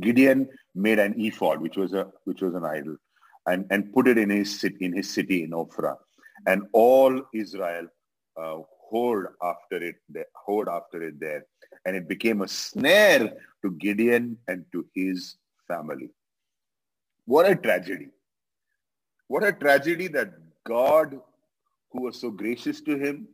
Gideon 0.00 0.48
made 0.74 0.98
an 0.98 1.14
ephod, 1.20 1.60
which 1.60 1.76
was 1.76 1.92
a 1.92 2.10
which 2.24 2.42
was 2.42 2.54
an 2.54 2.64
idol, 2.64 2.96
and, 3.46 3.66
and 3.70 3.92
put 3.92 4.08
it 4.08 4.18
in 4.18 4.30
his 4.30 4.60
city, 4.60 4.84
in 4.84 4.92
his 4.92 5.12
city 5.12 5.44
in 5.44 5.50
Ophrah. 5.50 5.96
And 6.46 6.66
all 6.72 7.22
Israel 7.32 7.86
uh, 8.40 8.58
hoard 8.88 9.28
after 9.42 9.82
it, 9.82 9.96
hoard 10.34 10.68
after 10.68 11.02
it 11.02 11.20
there. 11.20 11.46
And 11.84 11.96
it 11.96 12.08
became 12.08 12.42
a 12.42 12.48
snare 12.48 13.32
to 13.62 13.70
Gideon 13.72 14.38
and 14.48 14.64
to 14.72 14.86
his 14.94 15.36
family. 15.68 16.10
What 17.26 17.48
a 17.50 17.56
tragedy. 17.56 18.08
What 19.28 19.44
a 19.44 19.52
tragedy 19.52 20.08
that 20.08 20.34
God, 20.64 21.18
who 21.90 22.02
was 22.02 22.20
so 22.20 22.30
gracious 22.30 22.80
to 22.82 22.96
him, 22.96 23.28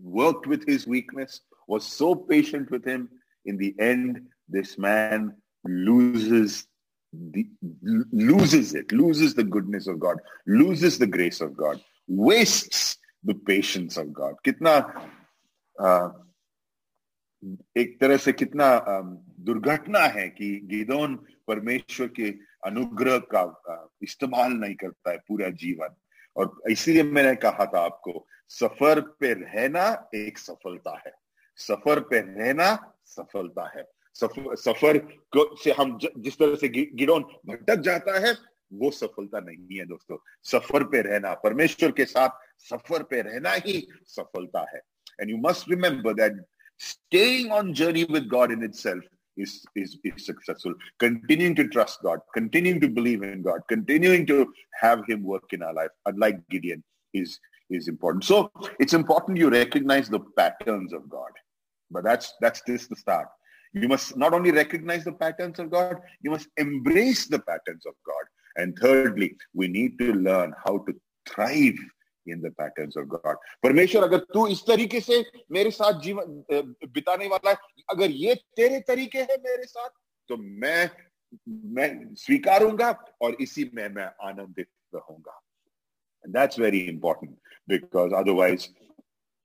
worked 0.00 0.46
with 0.46 0.66
his 0.66 0.86
weakness, 0.86 1.40
was 1.66 1.84
so 1.84 2.14
patient 2.14 2.70
with 2.70 2.84
him. 2.84 3.08
In 3.44 3.56
the 3.56 3.74
end, 3.78 4.20
this 4.48 4.78
man 4.78 5.34
loses 5.64 6.66
the, 7.12 7.46
loses 8.12 8.74
it, 8.74 8.90
loses 8.92 9.34
the 9.34 9.44
goodness 9.44 9.86
of 9.86 9.98
God, 9.98 10.16
loses 10.46 10.98
the 10.98 11.06
grace 11.06 11.40
of 11.40 11.56
God, 11.56 11.80
wastes 12.08 12.98
the 13.24 13.34
patience 13.34 13.96
of 13.96 14.12
God. 14.12 14.34
Kitna 14.44 14.84
uh, 15.78 16.10
एक 17.76 17.98
तरह 18.00 18.16
से 18.16 18.32
कितना 18.32 18.66
दुर्घटना 19.46 19.98
है 19.98 20.28
कि 20.28 20.60
गिदोन 20.70 21.14
परमेश्वर 21.48 22.08
के 22.08 22.28
अनुग्रह 22.66 23.18
का 23.34 23.42
इस्तेमाल 24.02 24.52
नहीं 24.52 24.74
करता 24.74 25.10
है 25.10 25.18
पूरा 25.28 25.48
जीवन। 25.48 25.96
और 26.36 26.60
इसीलिए 26.70 27.02
मैंने 27.02 27.34
कहा 27.34 27.66
था 27.66 27.80
आपको 27.84 28.26
सफ़र 28.48 29.00
पे 29.00 29.32
रहना 29.34 30.08
एक 30.14 30.38
सफलता 30.38 31.02
है। 31.06 31.12
सफ़र 31.56 32.00
पे 32.00 32.20
रहना 32.20 32.94
सफलता 33.06 33.68
है। 33.78 33.84
सफर, 34.15 34.55
सफर 34.55 34.97
से 35.63 35.71
हम 35.79 35.97
जिस 36.01 36.37
तरह 36.37 36.55
से 36.61 36.67
गिरोन 36.69 37.23
भटक 37.47 37.81
जाता 37.87 38.19
है 38.27 38.35
वो 38.73 38.89
सफलता 38.91 39.39
नहीं 39.39 39.77
है 39.77 39.85
दोस्तों 39.85 40.17
सफर 40.51 40.83
पे 40.93 41.01
रहना 41.01 41.33
परमेश्वर 41.43 41.91
के 41.99 42.05
साथ 42.05 42.29
सफर 42.69 43.03
पे 43.11 43.21
रहना 43.29 43.53
ही 43.65 43.87
सफलता 44.15 44.65
है 44.73 44.81
and 45.21 45.29
you 45.29 45.37
must 45.47 45.69
remember 45.69 46.13
that 46.13 46.43
staying 46.87 47.51
on 47.51 47.73
journey 47.81 48.03
with 48.11 48.27
God 48.27 48.51
in 48.51 48.63
itself 48.63 49.03
is, 49.37 49.63
is, 49.75 49.97
is 50.03 50.25
successful. 50.25 50.73
Continuing 50.99 51.55
to 51.55 51.67
trust 51.67 51.99
God, 52.03 52.19
continuing 52.33 52.79
to 52.81 52.89
believe 52.89 53.23
in 53.23 53.41
God, 53.41 53.61
continuing 53.69 54.25
to 54.27 54.51
have 54.81 55.03
him 55.07 55.23
work 55.23 55.53
in 55.53 55.61
our 55.63 55.73
life, 55.73 55.91
unlike 56.05 56.39
Gideon, 56.49 56.83
is, 57.13 57.39
is 57.69 57.87
important. 57.87 58.23
So 58.23 58.51
it's 58.79 58.93
important 58.93 59.37
you 59.37 59.49
recognize 59.49 60.09
the 60.09 60.19
patterns 60.37 60.93
of 60.93 61.07
God. 61.09 61.29
But 61.91 62.03
that's 62.03 62.33
that's 62.41 62.61
just 62.67 62.89
the 62.89 62.97
start. 62.97 63.27
You 63.73 63.87
must 63.87 64.17
not 64.17 64.33
only 64.33 64.51
recognize 64.51 65.03
the 65.03 65.11
patterns 65.11 65.59
of 65.59 65.69
God, 65.69 65.97
you 66.21 66.31
must 66.31 66.47
embrace 66.57 67.27
the 67.27 67.39
patterns 67.39 67.85
of 67.85 67.93
God. 68.05 68.25
And 68.55 68.77
thirdly, 68.81 69.35
we 69.53 69.67
need 69.67 69.99
to 69.99 70.13
learn 70.13 70.53
how 70.65 70.79
to 70.79 70.95
thrive 71.25 71.77
in 72.29 72.41
the 72.41 72.51
patterns 72.57 72.97
of 72.97 73.05
God 73.07 73.37
परमेश्वर 73.63 74.03
अगर 74.03 74.17
तू 74.33 74.45
इस 74.53 74.61
तरीके 74.67 74.99
से 75.01 75.23
मेरे 75.51 75.71
साथ 75.71 76.01
जीवन 76.03 76.43
बिताने 76.93 77.27
वाला 77.27 77.49
है 77.49 77.57
अगर 77.91 78.11
ये 78.23 78.35
तेरे 78.57 78.79
तरीके 78.87 79.19
हैं 79.29 79.37
मेरे 79.43 79.63
साथ 79.63 79.89
तो 80.29 80.37
मैं 80.37 80.89
मैं 81.77 81.89
स्वीकारूंगा 82.15 82.91
और 83.21 83.37
इसी 83.41 83.69
में 83.75 83.87
मैं 83.95 84.09
आनंदित 84.29 84.67
रहूंगा 84.95 85.41
and 86.25 86.33
that's 86.35 86.57
very 86.57 86.79
important 86.89 87.37
because 87.67 88.13
otherwise 88.13 88.69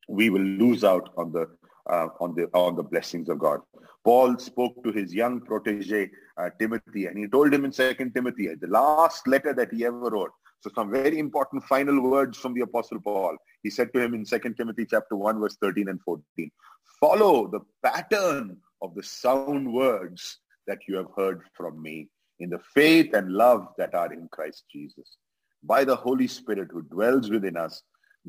we 0.08 0.30
will 0.30 0.46
lose 0.62 0.84
out 0.84 1.10
on 1.16 1.32
the 1.32 1.46
uh, 1.89 2.07
on 2.19 2.35
the 2.35 2.49
on 2.53 2.75
the 2.75 2.83
blessings 2.83 3.29
of 3.29 3.39
God. 3.39 3.61
Paul 4.03 4.37
spoke 4.39 4.83
to 4.83 4.91
his 4.91 5.13
young 5.13 5.41
protege 5.41 6.09
uh, 6.37 6.49
Timothy, 6.59 7.07
and 7.07 7.17
he 7.17 7.27
told 7.27 7.53
him 7.53 7.65
in 7.65 7.71
Second 7.71 8.13
Timothy, 8.13 8.53
the 8.55 8.67
last 8.67 9.27
letter 9.27 9.53
that 9.53 9.73
he 9.73 9.85
ever 9.85 10.09
wrote, 10.09 10.31
so 10.61 10.69
some 10.73 10.91
very 10.91 11.19
important 11.19 11.63
final 11.63 12.01
words 12.01 12.37
from 12.37 12.53
the 12.53 12.61
Apostle 12.61 12.99
Paul. 13.01 13.37
He 13.63 13.69
said 13.69 13.93
to 13.93 14.01
him 14.01 14.13
in 14.13 14.25
2 14.25 14.39
Timothy 14.57 14.85
chapter 14.89 15.15
1, 15.15 15.39
verse 15.39 15.57
13 15.61 15.89
and 15.89 16.01
14, 16.01 16.51
follow 16.99 17.47
the 17.47 17.61
pattern 17.83 18.57
of 18.81 18.95
the 18.95 19.03
sound 19.03 19.71
words 19.71 20.39
that 20.67 20.79
you 20.87 20.95
have 20.95 21.07
heard 21.15 21.41
from 21.53 21.81
me 21.81 22.07
in 22.39 22.49
the 22.49 22.59
faith 22.73 23.13
and 23.13 23.31
love 23.31 23.67
that 23.77 23.95
are 23.95 24.13
in 24.13 24.27
Christ 24.31 24.65
Jesus. 24.71 25.17
By 25.63 25.83
the 25.83 25.95
Holy 25.95 26.27
Spirit 26.27 26.69
who 26.71 26.83
dwells 26.83 27.29
within 27.29 27.57
us, 27.57 27.81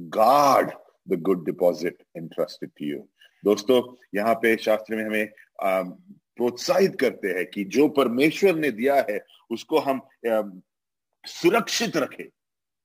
guard 0.08 0.72
the 1.06 1.16
good 1.16 1.44
deposit 1.44 2.00
entrusted 2.16 2.70
to 2.78 2.84
you. 2.84 3.08
दोस्तों, 3.44 3.82
यहाँ 4.14 4.34
पे 4.34 4.56
शास्त्र 4.56 4.96
में 4.96 5.04
हमें 5.04 5.28
प्रोत्साहित 6.36 6.96
करते 7.00 7.28
हैं 7.28 7.46
कि 7.46 7.64
जो 7.64 7.88
परमेश्वर 7.88 8.54
ने 8.54 8.70
दिया 8.70 8.94
है, 9.10 9.24
उसको 9.50 9.78
हम 9.78 10.00
सुरक्षित 11.24 11.96
रखे। 11.96 12.28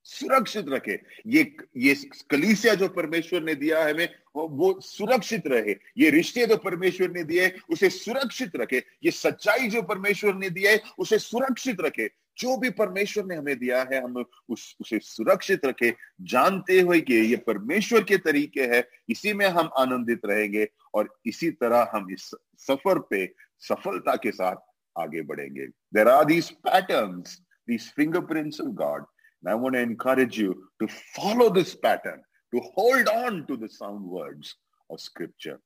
सुरक्षित 0.04 0.66
रखे। 0.70 1.00
ये 1.28 1.56
ये 1.78 1.94
कलीसिया 2.30 2.74
जो 2.76 2.88
परमेश्वर 2.88 3.44
ने 3.44 3.56
दिया 3.56 3.84
है 3.84 3.94
हमें 3.94 4.10
वो 4.36 4.80
सुरक्षित 4.82 5.48
रहे। 5.48 5.76
ये 5.98 6.10
रिश्ते 6.10 6.46
जो 6.46 6.58
परमेश्वर 6.58 7.10
ने 7.12 7.24
दिए, 7.24 7.48
उसे 7.70 7.90
सुरक्षित 7.90 8.56
रखे। 8.56 8.84
ये 9.04 9.12
सच्चाई 9.12 9.68
जो 9.68 9.82
परमेश्वर 9.82 10.34
ने 10.36 10.50
दिया 10.50 10.72
है, 10.72 10.82
उसे 11.00 11.20
सुरक्षित 11.20 11.82
रखे। 11.82 12.10
जो 12.38 12.56
भी 12.58 12.70
परमेश्वर 12.70 13.26
ने 13.26 13.36
हमें 13.36 13.58
दिया 13.60 13.82
है, 13.92 14.02
हम 14.04 14.18
उस, 14.50 14.76
उसे 14.82 15.00
सुरक्षित 15.00 15.66
रखे। 15.66 15.94
जानते 16.22 16.80
हुए 16.80 17.00
कि 17.02 17.14
ये 17.14 17.36
परमेश्वर 17.48 18.04
के 18.04 18.18
तरीके 18.18 18.66
है, 18.76 18.84
इसी 19.10 19.34
में 19.34 19.48
हम 19.48 19.70
आनंदित 19.78 20.26
रहेंगे 20.26 20.68
और 20.94 21.10
इसी 21.26 21.52
तरह 21.52 21.92
हम 21.94 22.12
इस 22.12 22.30
सफ़र 22.68 23.00
पे 23.10 23.26
सफलता 23.68 24.16
के 24.16 24.32
साथ 24.32 24.56
आगे 24.96 25.22
बढ़ेंगे। 25.22 25.66
There 25.94 26.08
are 26.08 26.26
these 26.26 26.50
pattern 26.68 27.22
these 27.68 27.92
fingerprint 28.26 28.54
of 28.62 28.70
God 28.84 29.06
I 29.44 29.56
want 29.60 29.76
encourage 29.76 30.40
you 30.40 30.54
to 30.80 30.88
follow 30.88 31.50
this 31.50 31.74
pattern 31.86 32.22
to 32.54 32.60
hold 32.78 33.08
on 33.10 33.42
to 33.44 33.58
the 33.58 33.68
sound 33.72 34.06
words 34.12 34.56
of 34.90 35.00
scripture 35.00 35.58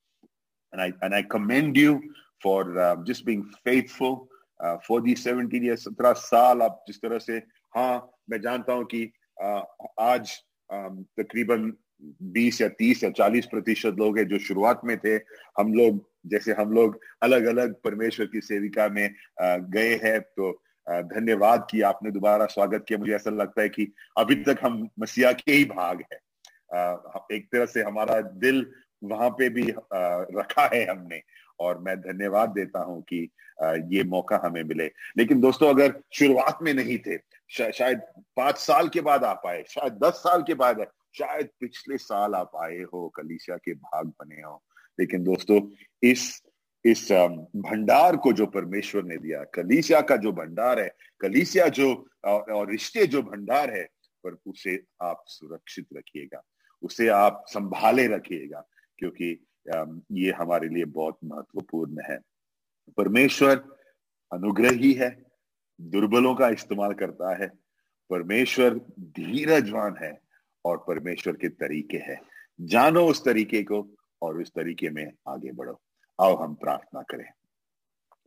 and 0.73 0.81
I 0.81 0.89
and 1.03 1.13
I 1.13 1.23
commend 1.31 1.77
you 1.77 1.99
for 2.43 2.73
just 3.07 3.25
being 3.25 3.43
faithful 3.65 4.15
the 4.59 5.15
seventeen 5.15 5.65
year 5.65 5.75
सत्रह 5.75 6.13
साल 6.13 6.61
आप 6.61 6.83
जिस 6.87 6.97
तरह 6.97 7.19
से 7.19 7.37
हाँ 7.75 8.09
मैं 8.29 8.41
जानता 8.41 8.73
हूँ 8.73 8.85
कि 8.85 9.11
आज 9.99 10.31
तकरीबन 10.69 11.71
बीस 12.23 12.61
या 12.61 12.67
तीस 12.69 13.03
या 13.03 13.09
चालीस 13.09 13.45
प्रतिशत 13.45 13.95
लोग 13.99 14.17
हैं 14.17 14.27
जो 14.27 14.37
शुरुआत 14.39 14.81
में 14.85 14.97
थे। 14.97 15.15
हम 15.59 15.73
लोग, 15.73 16.03
जैसे 16.27 16.53
हम 16.53 16.71
लोग 16.71 16.99
अलग 17.23 17.45
अलग 17.45 17.73
परमेश्वर 17.83 18.25
की 18.25 18.41
सेविका 18.41 18.87
में 18.89 19.09
गए 19.41 19.95
हैं 20.03 20.19
तो 20.21 20.51
धन्यवाद 20.87 21.67
कि 21.71 21.81
आपने 21.81 22.11
दोबारा 22.11 22.45
स्वागत 22.45 22.85
किया। 22.87 22.99
मुझे 22.99 23.13
ऐसा 23.15 23.29
लगता 23.31 23.61
है 23.61 23.69
कि 23.69 23.91
अभी 24.17 24.35
तक 24.43 24.59
हम 24.63 24.87
मसीहा 24.99 25.31
के 25.31 25.51
ही 25.51 25.63
भाग 25.65 26.03
है। 26.13 26.19
एक 27.31 27.47
तरह 27.51 27.65
से 27.65 27.83
हमारा 27.83 28.19
दिल 28.21 28.65
वहाँ 29.03 29.29
पे 29.29 29.49
भी 29.49 29.63
रखा 29.71 30.69
है 30.73 30.85
हमने। 30.85 31.21
और 31.59 31.79
मैं 31.79 31.95
धन्यवाद 32.01 32.49
देता 32.49 32.79
हूँ 32.79 33.01
कि 33.01 33.29
ये 33.93 34.03
मौका 34.03 34.39
हमें 34.43 34.63
मिले। 34.63 34.85
लेकिन 35.17 35.39
दोस्तों 35.41 35.69
अगर 35.69 35.93
शुरुआत 36.13 36.59
में 36.61 36.73
नहीं 36.73 36.97
थे 36.97 37.17
शा, 37.49 37.69
शायद 37.71 38.01
पाँच 38.35 38.57
साल 38.57 38.89
के 38.89 39.01
बाद 39.01 39.23
आप 39.23 39.41
आए 39.47 39.63
शायद 39.69 39.93
दस 39.93 40.13
साल 40.13 40.43
के 40.43 40.53
बाद 40.53 40.79
आए 40.79 40.87
शायद 41.17 41.49
पिछले 41.59 41.97
साल 41.97 42.35
आप 42.35 42.51
आए 42.63 42.81
हो 42.93 43.07
कलीसिया 43.09 43.57
के 43.57 43.73
भाग 43.73 44.07
बने 44.07 44.41
हो। 44.41 44.63
लेकिन 44.99 45.23
दोस्तों 45.23 45.61
इस 46.03 46.41
इस 46.85 47.11
भंडार 47.11 48.15
को 48.17 48.31
जो 48.33 48.45
परमेश्वर 48.45 49.03
ने 49.03 49.17
दिया 49.17 49.43
कलीसिया 49.43 50.01
का 50.01 50.15
जो 50.15 50.31
भंडार 50.31 50.79
है 50.79 50.89
कलीसिया 51.21 51.67
जो 51.67 51.93
और 52.25 52.69
रिश्ते 52.71 53.05
जो 53.07 53.21
भंडार 53.21 53.73
है 53.73 53.83
पर 54.23 54.37
उसे 54.47 54.79
आप 55.01 55.23
सुरक्षित 55.27 55.87
रखिएगा 55.97 56.41
उसे 56.83 57.07
आप 57.07 57.43
संभाले 57.47 58.07
रखिएगा 58.07 58.63
क्योंकि 58.97 59.46
ये 60.11 60.31
हमारे 60.31 60.67
लिए 60.69 60.85
बहुत 60.85 61.17
महत्वपूर्ण 61.23 61.97
है। 62.09 62.19
परमेश्वर 62.97 63.55
अनुग्रही 64.33 64.93
है, 64.93 65.23
दुर्बलों 65.81 66.35
का 66.35 66.49
इस्तेमाल 66.49 66.93
करता 66.93 67.35
है, 67.43 67.47
परमेश्वर 68.09 68.73
धीरजवान 68.99 69.95
है 70.01 70.21
और 70.65 70.85
परमेश्वर 70.87 71.33
के 71.33 71.49
तरीके 71.49 71.97
हैं। 71.97 72.21
जानो 72.61 73.07
उस 73.07 73.25
तरीके 73.25 73.63
को 73.63 73.87
और 74.21 74.41
उस 74.41 74.51
तरीके 74.51 74.89
में 74.89 75.11
आगे 75.27 75.51
बढ़ो। 75.51 75.81
आओ 76.21 76.35
हम 76.35 76.53
प्रार्थना 76.55 77.01
करें। 77.01 77.29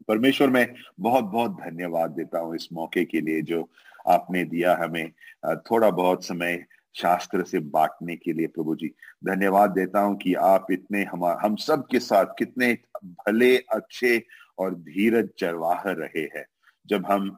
परमेश्वर, 0.08 0.50
मैं 0.50 0.74
बहुत 1.00 1.24
बहुत 1.24 1.50
धन्यवाद 1.50 2.10
देता 2.10 2.38
हूँ 2.38 2.54
इस 2.56 2.72
मौके 2.72 3.04
के 3.04 3.20
लिए 3.20 3.42
जो 3.42 3.70
आपने 4.08 4.44
दिया 4.44 4.76
हमें। 4.76 5.12
थोड़ा 5.56 5.90
बहुत 5.90 6.24
समय 6.24 6.64
शास्त्र 6.94 7.44
से 7.44 7.58
बांटने 7.58 8.16
के 8.16 8.32
लिए, 8.32 8.46
प्रभु 8.46 8.74
जी। 8.76 8.88
धन्यवाद 9.24 9.70
देता 9.70 10.00
हूँ 10.00 10.16
कि 10.16 10.34
आप 10.34 10.66
इतने 10.70 11.02
हम 11.04 11.24
हम 11.42 11.56
सब 11.56 11.86
के 11.90 12.00
साथ 12.00 12.26
कितने 12.38 12.72
भले, 13.04 13.56
अच्छे 13.56 14.22
और 14.58 14.74
धीरज 14.74 15.28
चरवाह 15.38 15.82
रहे 15.86 16.22
हैं। 16.36 16.44
जब 16.86 17.06
हम 17.06 17.36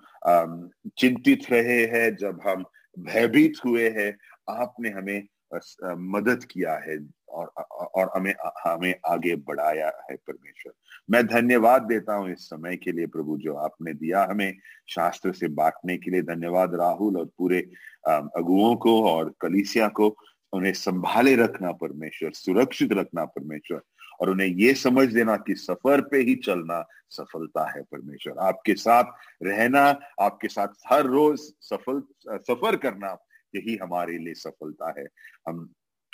चिंतित 0.99 1.51
रहे 1.51 1.85
हैं, 1.87 2.15
जब 2.17 2.41
हम 2.47 2.65
भयभीत 2.99 3.55
हुए 3.65 3.89
हैं, 3.91 4.17
आपने 4.51 4.91
हमें 4.91 5.29
मदद 5.55 6.45
किया 6.45 6.75
है 6.87 6.99
और 7.29 7.47
और 7.47 8.11
हमें 8.17 8.35
हमें 8.65 8.95
आगे 9.07 9.35
बढ़ाया 9.37 9.87
है 10.11 10.17
परमेश्वर। 10.17 10.73
मैं 11.11 11.27
धन्यवाद 11.27 11.83
देता 11.83 12.15
हूँ 12.15 12.31
इस 12.33 12.49
समय 12.49 12.77
के 12.77 12.93
लिए 12.93 13.07
प्रभु 13.07 13.37
जो 13.39 13.55
आपने 13.55 13.95
दिया 13.95 14.25
हमें 14.31 14.59
शास्त्र 14.89 15.33
से 15.33 15.49
बांटने 15.49 15.97
के 15.97 16.11
लिए। 16.11 16.23
धन्यवाद 16.23 16.75
राहुल 16.75 17.17
और 17.19 17.25
पूरे 17.39 17.61
अगुओं 18.09 18.75
को 18.77 19.03
और 19.11 19.33
कलीसिया 19.41 19.89
को। 19.89 20.17
उन्हें 20.53 20.73
संभाले 20.73 21.35
रखना 21.37 21.73
परमेश्वर, 21.73 22.31
सुरक्षित 22.33 22.93
रखना 22.93 23.25
परमेश्वर 23.25 23.81
और 24.21 24.31
उन्हें 24.31 24.49
ये 24.49 24.75
समझ 24.75 25.07
देना 25.09 25.37
कि 25.37 25.55
सफ़र 25.55 26.01
पे 26.01 26.19
ही 26.19 26.35
चलना 26.35 26.85
सफलता 27.11 27.69
है 27.71 27.83
परमेश्वर। 27.83 28.39
आपके 28.39 28.75
साथ 28.75 29.05
रहना, 29.43 29.83
आपके 30.21 30.49
साथ 30.49 30.69
हर 30.87 31.07
रोज 31.07 31.39
सफल, 31.41 32.03
सफ़र 32.29 32.77
करना 32.77 33.17
यही 33.55 33.77
हमारे 33.77 34.19
लिए 34.19 34.35
सफलता 34.35 34.95
है। 34.99 35.07
हम, 35.49 35.69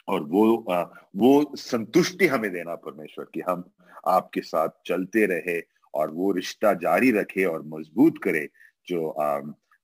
और 0.08 0.22
वो 0.22 0.44
वो 1.16 1.56
संतुष्टि 1.56 2.26
हमें 2.26 2.50
देना 2.52 2.74
परमेश्वर 2.74 3.24
कि 3.34 3.40
हम 3.40 3.64
आपके 4.08 4.40
साथ 4.40 4.68
चलते 4.86 5.26
रहे 5.26 5.60
और 5.94 6.10
वो 6.10 6.30
रिश्ता 6.32 6.72
जारी 6.74 7.10
रखे 7.10 7.44
और 7.44 7.62
मज़बूत 7.66 8.18
करे 8.22 8.48
जो 8.88 9.10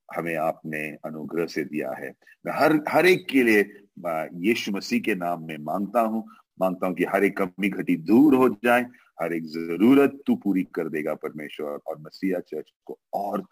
हमें 0.09 0.35
आपने 0.37 0.87
अनुग्रह 1.05 1.47
से 1.47 1.65
दिया 1.65 1.91
है। 1.93 2.13
मैं 2.47 2.53
हर 2.53 2.81
हर 2.89 3.07
एक 3.07 3.27
के 3.31 3.43
लिए 3.43 3.61
यीशु 4.47 4.73
मसीह 4.73 5.01
के 5.01 5.15
नाम 5.15 5.47
में 5.47 5.57
माँगता 5.59 6.01
हूँ। 6.01 6.25
माँगता 6.61 6.87
हूँ 6.87 6.95
कि 6.95 7.05
हर 7.05 7.25
एक 7.25 7.37
कमी 7.39 7.69
घटी 7.69 7.97
दूर 7.97 8.35
हो 8.35 8.49
जाए। 8.65 8.83
हर 9.23 9.33
एक 9.33 9.45
ज़रूरत 9.47 10.19
तू 10.27 10.35
पूरी 10.37 10.63
कर 10.75 10.89
देगा 10.89 11.15
परमेश्वर 11.15 11.79
और 11.87 11.99
मसीहा 12.01 12.41
चर्च 12.41 12.73
को 12.85 12.99
और 13.15 13.45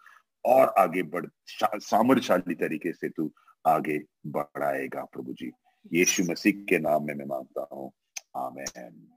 और 0.45 0.73
आगे 0.77 1.03
बढ़ 1.03 1.25
सामर्थशाली 1.47 2.55
तरीके 2.55 2.91
से 2.93 3.09
तू 3.09 3.31
आगे 3.67 4.01
बढ़ाएगा 4.27 5.03
प्रभु 5.03 5.33
जी। 5.33 5.51
यीशु 5.93 6.23
मसीह 6.23 6.65
के 6.65 6.79
नाम 6.79 7.05
में 7.05 7.13
मैं 7.13 7.25
माँगता 7.25 7.67
हूँ। 7.73 7.91
आमेन। 8.37 9.07